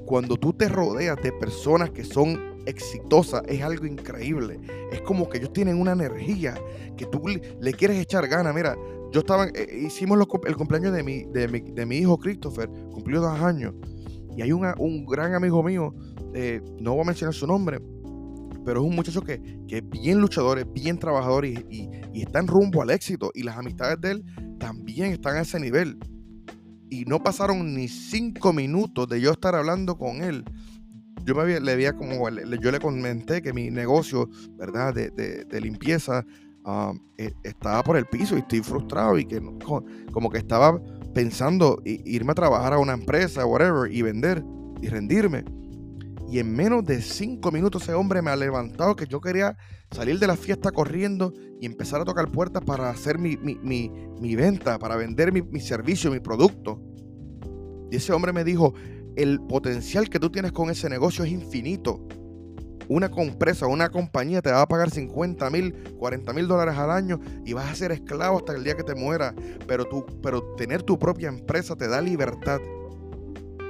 cuando 0.06 0.38
tú 0.38 0.54
te 0.54 0.70
rodeas 0.70 1.18
de 1.22 1.30
personas 1.32 1.90
que 1.90 2.02
son 2.02 2.62
exitosas, 2.64 3.42
es 3.46 3.60
algo 3.60 3.84
increíble. 3.84 4.58
Es 4.90 5.02
como 5.02 5.28
que 5.28 5.36
ellos 5.36 5.52
tienen 5.52 5.78
una 5.78 5.92
energía 5.92 6.54
que 6.96 7.04
tú 7.04 7.22
le 7.26 7.72
quieres 7.74 7.98
echar 7.98 8.26
ganas. 8.26 8.54
Mira, 8.54 8.74
yo 9.12 9.20
estaba, 9.20 9.48
eh, 9.48 9.80
hicimos 9.86 10.18
el 10.46 10.56
cumpleaños 10.56 10.94
de 10.94 11.02
mi, 11.02 11.24
de 11.24 11.46
mi, 11.48 11.60
de 11.60 11.84
mi 11.84 11.98
hijo 11.98 12.18
Christopher, 12.18 12.70
cumplió 12.90 13.20
dos 13.20 13.38
años. 13.40 13.74
Y 14.38 14.42
hay 14.42 14.52
un 14.52 15.04
gran 15.04 15.34
amigo 15.34 15.64
mío, 15.64 15.92
eh, 16.32 16.62
no 16.80 16.92
voy 16.92 17.00
a 17.00 17.06
mencionar 17.06 17.34
su 17.34 17.44
nombre, 17.44 17.80
pero 18.64 18.80
es 18.80 18.86
un 18.86 18.94
muchacho 18.94 19.20
que, 19.20 19.42
es 19.68 19.90
bien 19.90 20.20
luchador, 20.20 20.60
es 20.60 20.72
bien 20.72 20.96
trabajador 20.96 21.44
y, 21.44 21.66
y, 21.68 22.22
está 22.22 22.38
en 22.38 22.46
rumbo 22.46 22.80
al 22.80 22.90
éxito. 22.90 23.32
Y 23.34 23.42
las 23.42 23.56
amistades 23.56 24.00
de 24.00 24.12
él 24.12 24.24
también 24.60 25.10
están 25.10 25.38
a 25.38 25.40
ese 25.40 25.58
nivel. 25.58 25.98
Y 26.88 27.04
no 27.04 27.20
pasaron 27.20 27.74
ni 27.74 27.88
cinco 27.88 28.52
minutos 28.52 29.08
de 29.08 29.20
yo 29.20 29.32
estar 29.32 29.56
hablando 29.56 29.98
con 29.98 30.22
él. 30.22 30.44
Yo 31.24 31.34
me 31.34 31.58
le 31.58 31.72
había 31.72 31.94
como, 31.94 32.30
yo 32.30 32.70
le 32.70 32.78
comenté 32.78 33.42
que 33.42 33.52
mi 33.52 33.72
negocio, 33.72 34.28
¿verdad? 34.56 34.94
De, 34.94 35.60
limpieza 35.60 36.24
ah, 36.64 36.92
e, 37.16 37.32
estaba 37.42 37.82
por 37.82 37.96
el 37.96 38.06
piso 38.06 38.36
y 38.36 38.38
estoy 38.38 38.60
frustrado 38.60 39.18
y 39.18 39.24
que 39.24 39.42
como 40.12 40.30
que 40.30 40.38
estaba 40.38 40.80
pensando 41.18 41.82
irme 41.84 42.30
a 42.30 42.34
trabajar 42.36 42.74
a 42.74 42.78
una 42.78 42.92
empresa, 42.92 43.44
whatever, 43.44 43.92
y 43.92 44.02
vender 44.02 44.44
y 44.80 44.86
rendirme. 44.86 45.44
Y 46.30 46.38
en 46.38 46.54
menos 46.54 46.84
de 46.84 47.02
cinco 47.02 47.50
minutos 47.50 47.82
ese 47.82 47.94
hombre 47.94 48.22
me 48.22 48.30
ha 48.30 48.36
levantado 48.36 48.94
que 48.94 49.08
yo 49.08 49.20
quería 49.20 49.56
salir 49.90 50.20
de 50.20 50.28
la 50.28 50.36
fiesta 50.36 50.70
corriendo 50.70 51.32
y 51.60 51.66
empezar 51.66 52.00
a 52.00 52.04
tocar 52.04 52.30
puertas 52.30 52.62
para 52.64 52.88
hacer 52.88 53.18
mi, 53.18 53.34
venta, 54.36 54.78
para 54.78 54.94
vender 54.94 55.32
mi, 55.32 55.42
mi 55.42 55.58
servicio, 55.58 56.12
mi 56.12 56.20
producto. 56.20 56.80
Y 57.90 57.96
ese 57.96 58.12
hombre 58.12 58.32
me 58.32 58.44
dijo, 58.44 58.74
el 59.16 59.40
potencial 59.40 60.08
que 60.08 60.20
tú 60.20 60.30
tienes 60.30 60.52
con 60.52 60.70
ese 60.70 60.88
negocio 60.88 61.24
es 61.24 61.32
infinito 61.32 62.06
una 62.88 63.06
empresa, 63.06 63.66
una 63.66 63.90
compañía 63.90 64.40
te 64.40 64.50
va 64.50 64.62
a 64.62 64.68
pagar 64.68 64.90
50 64.90 65.50
mil, 65.50 65.74
40 65.98 66.32
mil 66.32 66.48
dólares 66.48 66.76
al 66.76 66.90
año 66.90 67.20
y 67.44 67.52
vas 67.52 67.70
a 67.70 67.74
ser 67.74 67.92
esclavo 67.92 68.38
hasta 68.38 68.54
el 68.54 68.64
día 68.64 68.76
que 68.76 68.82
te 68.82 68.94
mueras. 68.94 69.34
Pero, 69.66 70.06
pero 70.22 70.54
tener 70.56 70.82
tu 70.82 70.98
propia 70.98 71.28
empresa 71.28 71.76
te 71.76 71.86
da 71.86 72.00
libertad. 72.00 72.60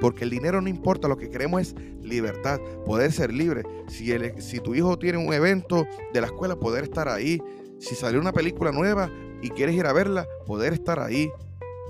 Porque 0.01 0.23
el 0.23 0.31
dinero 0.31 0.61
no 0.61 0.69
importa, 0.69 1.09
lo 1.09 1.17
que 1.17 1.29
queremos 1.29 1.61
es 1.63 1.75
libertad, 2.01 2.61
poder 2.87 3.11
ser 3.11 3.33
libre. 3.33 3.65
Si, 3.89 4.13
si 4.39 4.61
tu 4.61 4.75
hijo 4.75 4.97
tiene 4.99 5.19
un 5.19 5.33
evento 5.33 5.87
de 6.13 6.21
la 6.21 6.29
escuela, 6.29 6.55
poder 6.57 6.85
estar 6.85 7.09
ahí. 7.09 7.43
Si 7.81 7.97
salió 7.97 8.21
una 8.21 8.33
película 8.33 8.71
nueva 8.71 9.11
y 9.43 9.51
quieres 9.51 9.75
ir 9.75 9.87
a 9.87 9.93
verla, 9.93 10.27
poder 10.47 10.73
estar 10.73 11.01
ahí. 11.01 11.31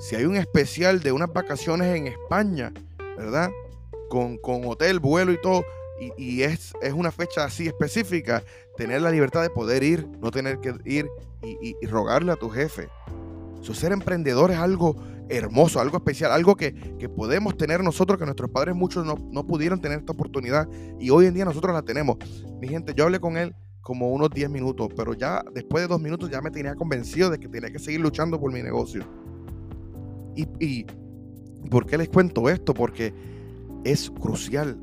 Si 0.01 0.17
hay 0.17 0.25
un 0.25 0.37
especial 0.37 1.01
de 1.03 1.12
unas 1.12 1.33
vacaciones 1.33 1.95
en 1.95 2.07
España, 2.07 2.73
¿verdad? 3.17 3.51
Con, 4.09 4.38
con 4.38 4.64
hotel, 4.64 5.01
vuelo 5.01 5.33
y 5.33 5.41
todo, 5.41 5.64
y, 6.17 6.43
es, 6.43 6.73
una 6.95 7.11
fecha 7.11 7.45
así 7.45 7.67
específica, 7.67 8.43
tener 8.77 9.03
la 9.03 9.11
libertad 9.11 9.43
de 9.43 9.51
poder 9.51 9.83
ir, 9.83 10.09
no 10.21 10.31
tener 10.31 10.61
que 10.61 10.75
ir 10.85 11.09
y, 11.43 11.75
rogarle 11.87 12.33
a 12.33 12.37
tu 12.37 12.49
jefe. 12.49 12.89
ser 13.73 13.93
emprendedor 13.93 14.51
es 14.51 14.59
algo 14.59 14.97
hermoso, 15.29 15.81
algo 15.81 15.99
especial, 15.99 16.33
algo 16.33 16.57
que, 16.57 16.73
podemos 17.17 17.57
tener 17.57 17.83
nosotros, 17.83 18.19
que 18.19 18.25
nuestros 18.25 18.51
padres 18.51 18.75
muchos 18.75 19.05
no, 19.05 19.17
no, 19.31 19.47
pudieron 19.47 19.81
tener 19.81 19.99
esta 19.99 20.13
oportunidad 20.13 20.69
y 20.99 21.11
hoy 21.11 21.27
en 21.27 21.35
día 21.35 21.45
nosotros 21.45 21.73
la 21.73 21.83
tenemos. 21.83 22.17
Mi 22.61 22.69
gente, 22.69 22.95
yo 22.95 23.05
hablé 23.05 23.21
con 23.21 23.37
él 23.37 23.55
como 23.81 24.11
unos 24.11 24.31
10 24.31 24.51
minutos, 24.51 24.89
pero 24.95 25.15
ya 25.15 25.43
después 25.53 25.83
de 25.83 25.89
dos 25.89 26.01
minutos 26.01 26.31
ya 26.31 26.41
me 26.41 26.51
tenía 26.51 26.75
convencido 26.75 27.31
de 27.31 27.39
que 27.39 27.49
tenía 27.49 27.71
que 27.71 27.79
seguir 27.79 28.01
luchando 28.01 28.39
por 28.39 28.53
mi 28.53 28.63
negocio. 28.63 29.03
¿Y, 30.37 30.47
y 30.61 30.87
por 31.71 31.87
qué 31.87 31.99
les 31.99 32.09
cuento 32.09 32.49
esto? 32.49 32.75
Porque 32.75 33.13
es 33.85 34.11
crucial 34.11 34.79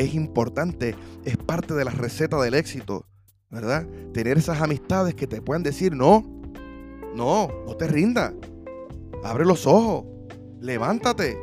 es 0.00 0.14
importante, 0.14 0.94
es 1.24 1.36
parte 1.36 1.74
de 1.74 1.84
la 1.84 1.90
receta 1.90 2.40
del 2.40 2.54
éxito, 2.54 3.04
¿verdad? 3.50 3.86
Tener 4.14 4.38
esas 4.38 4.60
amistades 4.62 5.14
que 5.14 5.26
te 5.26 5.42
puedan 5.42 5.62
decir, 5.62 5.94
no, 5.94 6.24
no, 7.14 7.48
no 7.66 7.76
te 7.76 7.86
rindas. 7.86 8.32
Abre 9.22 9.44
los 9.44 9.66
ojos, 9.66 10.06
levántate. 10.60 11.36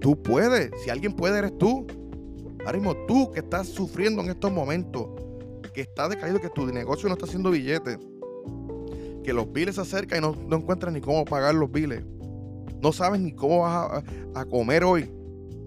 Tú 0.00 0.22
puedes, 0.22 0.70
si 0.82 0.90
alguien 0.90 1.12
puede 1.12 1.38
eres 1.38 1.58
tú. 1.58 1.86
Ahora 2.64 2.78
mismo 2.78 2.96
tú 3.06 3.30
que 3.30 3.40
estás 3.40 3.68
sufriendo 3.68 4.22
en 4.22 4.30
estos 4.30 4.50
momentos, 4.50 5.08
que 5.74 5.82
está 5.82 6.08
decaído, 6.08 6.40
que 6.40 6.48
tu 6.48 6.66
negocio 6.66 7.08
no 7.08 7.14
está 7.14 7.26
haciendo 7.26 7.50
billetes, 7.50 7.98
que 9.22 9.32
los 9.34 9.52
biles 9.52 9.74
se 9.74 9.82
acercan 9.82 10.18
y 10.18 10.20
no, 10.22 10.34
no 10.48 10.56
encuentras 10.56 10.90
ni 10.92 11.02
cómo 11.02 11.26
pagar 11.26 11.54
los 11.54 11.70
biles. 11.70 12.02
No 12.80 12.92
sabes 12.92 13.20
ni 13.20 13.32
cómo 13.32 13.60
vas 13.60 14.04
a, 14.34 14.40
a 14.40 14.44
comer 14.46 14.84
hoy. 14.84 15.10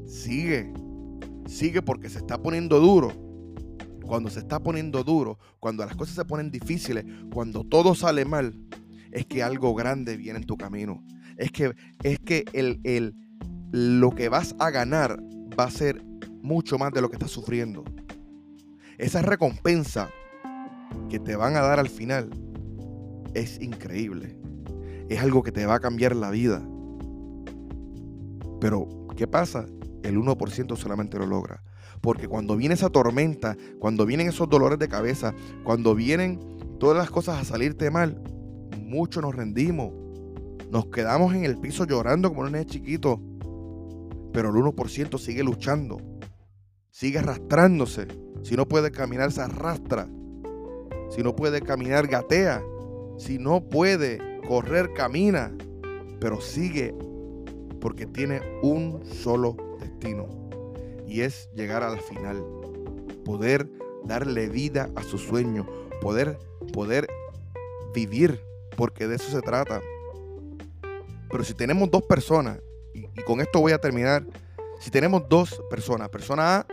Sigue, 0.07 0.71
Sigue 1.47 1.81
porque 1.81 2.09
se 2.09 2.19
está 2.19 2.41
poniendo 2.41 2.79
duro. 2.79 3.11
Cuando 4.05 4.29
se 4.29 4.39
está 4.39 4.59
poniendo 4.59 5.03
duro, 5.03 5.37
cuando 5.59 5.85
las 5.85 5.95
cosas 5.95 6.15
se 6.15 6.25
ponen 6.25 6.49
difíciles, 6.49 7.05
cuando 7.33 7.63
todo 7.63 7.93
sale 7.93 8.23
mal, 8.23 8.57
es 9.11 9.25
que 9.25 9.43
algo 9.43 9.73
grande 9.75 10.15
viene 10.15 10.39
en 10.39 10.45
tu 10.45 10.55
camino. 10.57 11.03
Es 11.37 11.51
que, 11.51 11.73
es 12.03 12.19
que 12.19 12.45
el, 12.53 12.79
el, 12.83 13.15
lo 13.71 14.11
que 14.11 14.29
vas 14.29 14.55
a 14.59 14.69
ganar 14.69 15.19
va 15.59 15.65
a 15.65 15.71
ser 15.71 16.03
mucho 16.41 16.77
más 16.77 16.91
de 16.93 17.01
lo 17.01 17.09
que 17.09 17.17
estás 17.17 17.31
sufriendo. 17.31 17.83
Esa 18.97 19.21
recompensa 19.21 20.09
que 21.09 21.19
te 21.19 21.35
van 21.35 21.55
a 21.55 21.61
dar 21.61 21.79
al 21.79 21.89
final 21.89 22.29
es 23.33 23.61
increíble. 23.61 24.39
Es 25.09 25.21
algo 25.21 25.43
que 25.43 25.51
te 25.51 25.65
va 25.65 25.75
a 25.75 25.79
cambiar 25.79 26.15
la 26.15 26.31
vida. 26.31 26.67
Pero, 28.59 29.07
¿qué 29.15 29.27
pasa? 29.27 29.65
El 30.03 30.17
1% 30.17 30.75
solamente 30.75 31.17
lo 31.17 31.25
logra. 31.25 31.63
Porque 32.01 32.27
cuando 32.27 32.55
viene 32.55 32.75
esa 32.75 32.89
tormenta, 32.89 33.57
cuando 33.79 34.05
vienen 34.05 34.27
esos 34.29 34.49
dolores 34.49 34.79
de 34.79 34.87
cabeza, 34.87 35.33
cuando 35.63 35.95
vienen 35.95 36.39
todas 36.79 36.97
las 36.97 37.09
cosas 37.09 37.39
a 37.39 37.43
salirte 37.43 37.89
mal, 37.89 38.21
mucho 38.79 39.21
nos 39.21 39.35
rendimos. 39.35 39.93
Nos 40.69 40.87
quedamos 40.87 41.33
en 41.33 41.45
el 41.45 41.57
piso 41.57 41.85
llorando 41.85 42.29
como 42.29 42.41
un 42.41 42.65
chiquito. 42.65 43.19
Pero 44.33 44.49
el 44.49 44.55
1% 44.55 45.17
sigue 45.17 45.43
luchando. 45.43 45.97
Sigue 46.91 47.19
arrastrándose. 47.19 48.07
Si 48.43 48.55
no 48.55 48.67
puede 48.67 48.91
caminar, 48.91 49.31
se 49.31 49.41
arrastra. 49.41 50.07
Si 51.09 51.23
no 51.23 51.35
puede 51.35 51.61
caminar, 51.61 52.07
gatea. 52.07 52.61
Si 53.17 53.39
no 53.39 53.61
puede 53.61 54.41
correr, 54.47 54.93
camina. 54.93 55.51
Pero 56.19 56.41
sigue 56.41 56.93
porque 57.79 58.05
tiene 58.05 58.41
un 58.61 59.01
solo 59.05 59.55
y 61.07 61.21
es 61.21 61.49
llegar 61.55 61.83
al 61.83 61.99
final, 61.99 62.43
poder 63.25 63.69
darle 64.03 64.49
vida 64.49 64.89
a 64.95 65.03
su 65.03 65.17
sueño, 65.17 65.67
poder, 66.01 66.37
poder 66.73 67.07
vivir, 67.93 68.41
porque 68.75 69.07
de 69.07 69.15
eso 69.15 69.31
se 69.31 69.41
trata. 69.41 69.81
Pero 71.29 71.43
si 71.43 71.53
tenemos 71.53 71.89
dos 71.91 72.03
personas, 72.03 72.59
y, 72.93 73.05
y 73.05 73.23
con 73.25 73.41
esto 73.41 73.59
voy 73.59 73.71
a 73.71 73.79
terminar, 73.79 74.25
si 74.79 74.91
tenemos 74.91 75.27
dos 75.27 75.61
personas, 75.69 76.09
persona 76.09 76.57
A, 76.57 76.67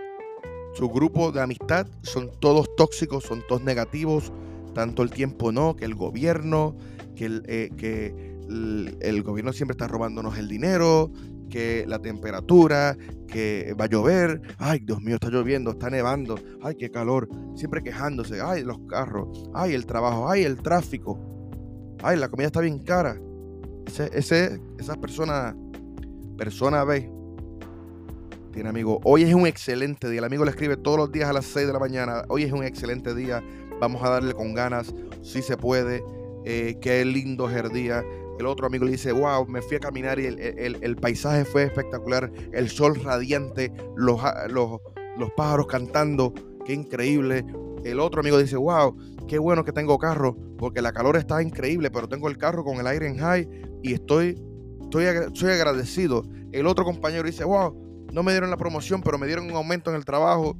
su 0.75 0.89
grupo 0.89 1.31
de 1.31 1.41
amistad 1.41 1.87
son 2.03 2.31
todos 2.41 2.75
tóxicos, 2.77 3.25
son 3.25 3.43
todos 3.47 3.63
negativos, 3.63 4.33
tanto 4.75 5.03
el 5.03 5.11
tiempo 5.11 5.53
no, 5.53 5.77
que 5.77 5.85
el 5.85 5.95
gobierno, 5.95 6.77
que 7.15 7.27
el, 7.27 7.45
eh, 7.47 7.71
que 7.77 8.34
el, 8.49 9.23
gobierno 9.23 9.53
siempre 9.53 9.73
está 9.73 9.89
robándonos 9.89 10.39
el 10.39 10.49
dinero, 10.49 11.11
que 11.51 11.85
la 11.87 11.99
temperatura, 11.99 12.97
que 13.29 13.75
va 13.79 13.85
a 13.85 13.89
llover, 13.89 14.41
ay 14.59 14.81
Dios 14.81 15.01
mío, 15.03 15.15
está 15.15 15.29
lloviendo, 15.29 15.73
está 15.73 15.91
nevando, 15.91 16.39
ay 16.63 16.75
qué 16.77 16.91
calor, 16.91 17.29
siempre 17.55 17.83
quejándose, 17.83 18.41
ay 18.41 18.65
los 18.65 18.79
carros, 18.89 19.49
ay 19.55 19.75
el 19.75 19.87
trabajo, 19.87 20.29
ay 20.29 20.43
el 20.45 20.57
tráfico, 20.57 21.19
ay 22.03 22.19
la 22.19 22.29
comida 22.29 22.47
está 22.47 22.61
bien 22.61 22.79
cara. 22.81 23.21
Ese, 23.87 24.11
ese, 24.15 24.61
esa 24.79 24.97
persona, 24.97 25.57
persona 26.37 26.85
B, 26.85 27.11
tiene 28.53 28.69
amigo, 28.69 29.01
hoy 29.05 29.25
es 29.25 29.35
un 29.35 29.47
excelente 29.47 30.09
día, 30.09 30.21
el 30.21 30.25
amigo 30.25 30.45
le 30.45 30.51
escribe 30.51 30.77
todos 30.77 30.97
los 30.97 31.13
días 31.13 31.29
a 31.29 31.33
las 31.33 31.45
6 31.47 31.67
de 31.67 31.73
la 31.73 31.79
mañana, 31.79 32.25
hoy 32.29 32.45
es 32.45 32.53
un 32.53 32.65
excelente 32.65 33.15
día, 33.15 33.43
vamos 33.81 34.03
a 34.03 34.11
darle 34.11 34.33
con 34.33 34.55
ganas, 34.55 34.95
si 35.23 35.43
se 35.43 35.57
puede, 35.57 36.03
eh, 36.45 36.77
qué 36.81 37.05
lindo 37.05 37.49
es 37.49 37.57
el 37.57 37.71
día. 37.71 38.05
El 38.39 38.47
otro 38.47 38.67
amigo 38.67 38.85
le 38.85 38.93
dice, 38.93 39.13
wow, 39.13 39.47
me 39.47 39.63
fui 39.63 39.77
a 39.77 39.81
caminar 39.81 40.19
y 40.19 40.27
el, 40.27 40.97
paisaje 40.97 41.45
fue 41.45 41.65
espectacular, 41.65 42.31
el 42.53 42.69
sol 42.69 42.97
radiante, 42.97 43.73
los, 43.97 44.21
los, 44.49 44.81
los 45.19 45.31
pájaros 45.37 45.67
cantando, 45.67 46.33
qué 46.65 46.73
increíble. 46.73 47.45
El 47.85 48.01
otro 48.01 48.21
amigo 48.21 48.39
dice, 48.39 48.57
wow, 48.57 48.97
qué 49.29 49.39
bueno 49.39 49.65
que 49.65 49.73
tengo 49.73 49.99
carro, 49.99 50.37
porque 50.59 50.83
la 50.83 50.93
calor 50.93 51.17
está 51.17 51.43
increíble, 51.43 51.91
pero 51.91 52.09
tengo 52.09 52.29
el 52.29 52.39
carro 52.39 52.65
con 52.65 52.79
el 52.79 52.87
aire 52.87 53.07
en 53.07 53.19
high 53.19 53.49
y 53.83 53.93
estoy, 53.93 54.43
estoy, 54.83 55.05
estoy 55.05 55.51
agradecido. 55.53 56.23
El 56.53 56.67
otro 56.67 56.85
compañero 56.85 57.25
dice, 57.25 57.45
wow, 57.45 58.07
no 58.13 58.23
me 58.23 58.33
dieron 58.33 58.51
la 58.51 58.57
promoción, 58.57 59.03
pero 59.03 59.19
me 59.19 59.27
dieron 59.27 59.47
un 59.47 59.57
aumento 59.57 59.91
en 59.91 59.97
el 59.97 60.05
trabajo. 60.05 60.57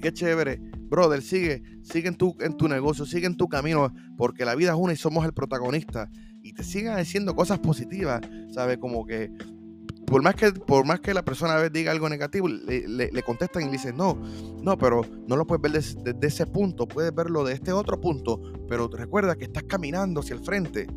Qué 0.00 0.12
chévere 0.12 0.60
brother, 0.90 1.22
sigue, 1.22 1.62
sigue 1.82 2.08
en 2.08 2.16
tu, 2.16 2.36
en 2.40 2.56
tu 2.56 2.68
negocio, 2.68 3.06
sigue 3.06 3.26
en 3.26 3.36
tu 3.36 3.48
camino, 3.48 3.94
porque 4.18 4.44
la 4.44 4.54
vida 4.56 4.72
es 4.72 4.76
una 4.76 4.92
y 4.92 4.96
somos 4.96 5.24
el 5.24 5.32
protagonista. 5.32 6.10
Y 6.42 6.52
te 6.52 6.64
sigan 6.64 6.98
diciendo 6.98 7.34
cosas 7.34 7.58
positivas, 7.58 8.20
¿sabes? 8.52 8.78
Como 8.78 9.04
que 9.04 9.30
por 10.10 10.22
más 10.22 10.34
que, 10.34 10.50
por 10.52 10.84
más 10.84 10.98
que 10.98 11.14
la 11.14 11.24
persona 11.24 11.54
a 11.54 11.68
diga 11.68 11.92
algo 11.92 12.08
negativo, 12.08 12.48
le, 12.48 13.22
contestan 13.22 13.62
y 13.62 13.66
le 13.66 13.72
dicen, 13.72 13.96
no, 13.96 14.20
no, 14.60 14.76
pero 14.76 15.02
no 15.28 15.36
lo 15.36 15.46
puedes 15.46 15.62
ver 15.62 15.72
desde, 15.72 16.26
ese 16.26 16.46
punto, 16.46 16.88
puedes 16.88 17.14
verlo 17.14 17.44
de 17.44 17.54
este 17.54 17.72
otro 17.72 18.00
punto, 18.00 18.40
pero 18.68 18.88
recuerda 18.88 19.36
que 19.36 19.44
estás 19.44 19.62
caminando 19.62 20.18
hacia 20.18 20.34
el 20.34 20.44
frente. 20.44 20.88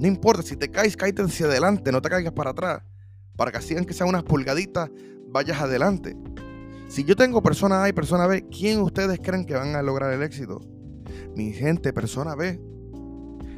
No 0.00 0.08
importa, 0.08 0.42
si 0.42 0.56
te 0.56 0.70
caes, 0.70 0.96
cállate 0.96 1.22
hacia 1.22 1.44
adelante, 1.44 1.92
no 1.92 2.00
te 2.00 2.08
caigas 2.08 2.32
para 2.32 2.50
atrás. 2.50 2.82
Para 3.36 3.52
que 3.52 3.58
así, 3.58 3.74
que 3.84 3.92
sean 3.92 4.08
unas 4.08 4.22
pulgaditas, 4.22 4.90
vayas 5.28 5.60
adelante. 5.60 6.16
Si 6.88 7.04
yo 7.04 7.14
tengo 7.16 7.42
persona 7.42 7.84
A 7.84 7.90
y 7.90 7.92
persona 7.92 8.26
B, 8.26 8.48
¿quién 8.48 8.80
ustedes 8.80 9.20
creen 9.22 9.44
que 9.44 9.54
van 9.54 9.76
a 9.76 9.82
lograr 9.82 10.10
el 10.10 10.22
éxito? 10.22 10.58
Mi 11.36 11.52
gente, 11.52 11.92
persona 11.92 12.34
B. 12.34 12.58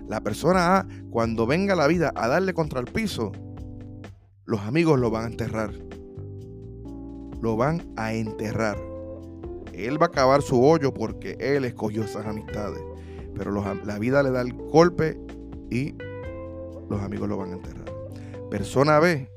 La 0.09 0.21
persona 0.21 0.79
A, 0.79 0.87
cuando 1.11 1.47
venga 1.47 1.75
la 1.75 1.87
vida 1.87 2.13
a 2.15 2.29
darle 2.29 2.53
contra 2.53 2.81
el 2.81 2.87
piso, 2.87 3.33
los 4.45 4.61
amigos 4.61 4.99
lo 4.99 5.11
van 5.11 5.25
a 5.25 5.27
enterrar. 5.29 5.73
Lo 7.41 7.57
van 7.57 7.83
a 7.97 8.13
enterrar. 8.13 8.79
Él 9.73 10.01
va 10.01 10.07
a 10.07 10.09
acabar 10.09 10.43
su 10.43 10.63
hoyo 10.63 10.93
porque 10.93 11.37
él 11.41 11.65
escogió 11.65 12.05
esas 12.05 12.27
amistades. 12.27 12.83
Pero 13.35 13.51
la 13.85 13.99
vida 13.99 14.23
le 14.23 14.31
da 14.31 14.43
el 14.43 14.53
golpe 14.53 15.19
y 15.71 15.95
los 16.89 17.01
amigos 17.01 17.29
lo 17.29 17.37
van 17.37 17.51
a 17.51 17.55
enterrar. 17.55 17.93
Persona 18.51 19.01
B, 19.01 19.29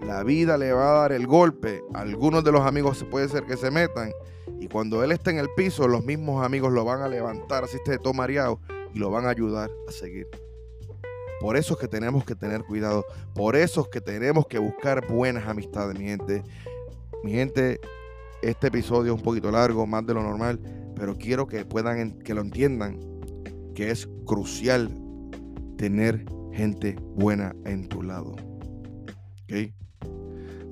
la 0.00 0.24
vida 0.24 0.56
le 0.56 0.72
va 0.72 0.90
a 0.90 1.00
dar 1.02 1.12
el 1.12 1.26
golpe, 1.26 1.82
algunos 1.94 2.42
de 2.42 2.52
los 2.52 2.62
amigos 2.62 3.04
puede 3.10 3.28
ser 3.28 3.44
que 3.44 3.56
se 3.56 3.70
metan 3.70 4.10
y 4.58 4.66
cuando 4.68 5.04
él 5.04 5.12
esté 5.12 5.30
en 5.30 5.38
el 5.38 5.48
piso, 5.56 5.86
los 5.86 6.04
mismos 6.04 6.44
amigos 6.44 6.72
lo 6.72 6.84
van 6.84 7.02
a 7.02 7.08
levantar, 7.08 7.64
así 7.64 7.76
esté 7.76 7.98
todo 7.98 8.14
mareado 8.14 8.60
y 8.94 8.98
lo 8.98 9.10
van 9.10 9.26
a 9.26 9.30
ayudar 9.30 9.70
a 9.88 9.92
seguir. 9.92 10.26
Por 11.40 11.56
eso 11.56 11.74
es 11.74 11.80
que 11.80 11.88
tenemos 11.88 12.24
que 12.24 12.34
tener 12.34 12.64
cuidado, 12.64 13.04
por 13.34 13.54
eso 13.54 13.82
es 13.82 13.88
que 13.88 14.00
tenemos 14.00 14.46
que 14.46 14.58
buscar 14.58 15.06
buenas 15.06 15.46
amistades, 15.46 15.96
mi 15.98 16.06
gente. 16.06 16.42
Mi 17.22 17.32
gente, 17.32 17.80
este 18.42 18.68
episodio 18.68 19.12
es 19.12 19.18
un 19.18 19.24
poquito 19.24 19.50
largo, 19.50 19.86
más 19.86 20.06
de 20.06 20.14
lo 20.14 20.22
normal, 20.22 20.60
pero 20.94 21.16
quiero 21.16 21.46
que 21.46 21.64
puedan 21.64 22.18
que 22.20 22.34
lo 22.34 22.40
entiendan 22.40 23.00
que 23.74 23.90
es 23.90 24.08
crucial 24.26 24.90
tener 25.76 26.24
gente 26.52 26.96
buena 27.14 27.54
en 27.64 27.88
tu 27.88 28.02
lado. 28.02 28.34
¿Okay? 29.44 29.72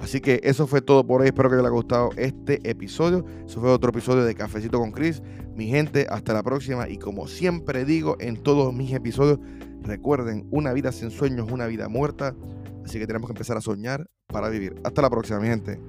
Así 0.06 0.20
que 0.20 0.40
eso 0.44 0.68
fue 0.68 0.82
todo 0.82 1.04
por 1.04 1.20
hoy. 1.20 1.26
Espero 1.26 1.50
que 1.50 1.56
les 1.56 1.64
haya 1.64 1.72
gustado 1.72 2.10
este 2.16 2.60
episodio. 2.62 3.24
Eso 3.44 3.60
fue 3.60 3.70
otro 3.70 3.90
episodio 3.90 4.22
de 4.22 4.36
Cafecito 4.36 4.78
con 4.78 4.92
Chris. 4.92 5.20
Mi 5.56 5.66
gente, 5.66 6.06
hasta 6.08 6.32
la 6.32 6.44
próxima. 6.44 6.88
Y 6.88 6.96
como 6.96 7.26
siempre 7.26 7.84
digo 7.84 8.16
en 8.20 8.40
todos 8.40 8.72
mis 8.72 8.92
episodios, 8.92 9.40
recuerden, 9.82 10.46
una 10.52 10.72
vida 10.72 10.92
sin 10.92 11.10
sueños 11.10 11.48
es 11.48 11.52
una 11.52 11.66
vida 11.66 11.88
muerta. 11.88 12.36
Así 12.84 13.00
que 13.00 13.08
tenemos 13.08 13.26
que 13.26 13.32
empezar 13.32 13.56
a 13.56 13.60
soñar 13.60 14.08
para 14.28 14.48
vivir. 14.48 14.76
Hasta 14.84 15.02
la 15.02 15.10
próxima, 15.10 15.40
mi 15.40 15.48
gente. 15.48 15.80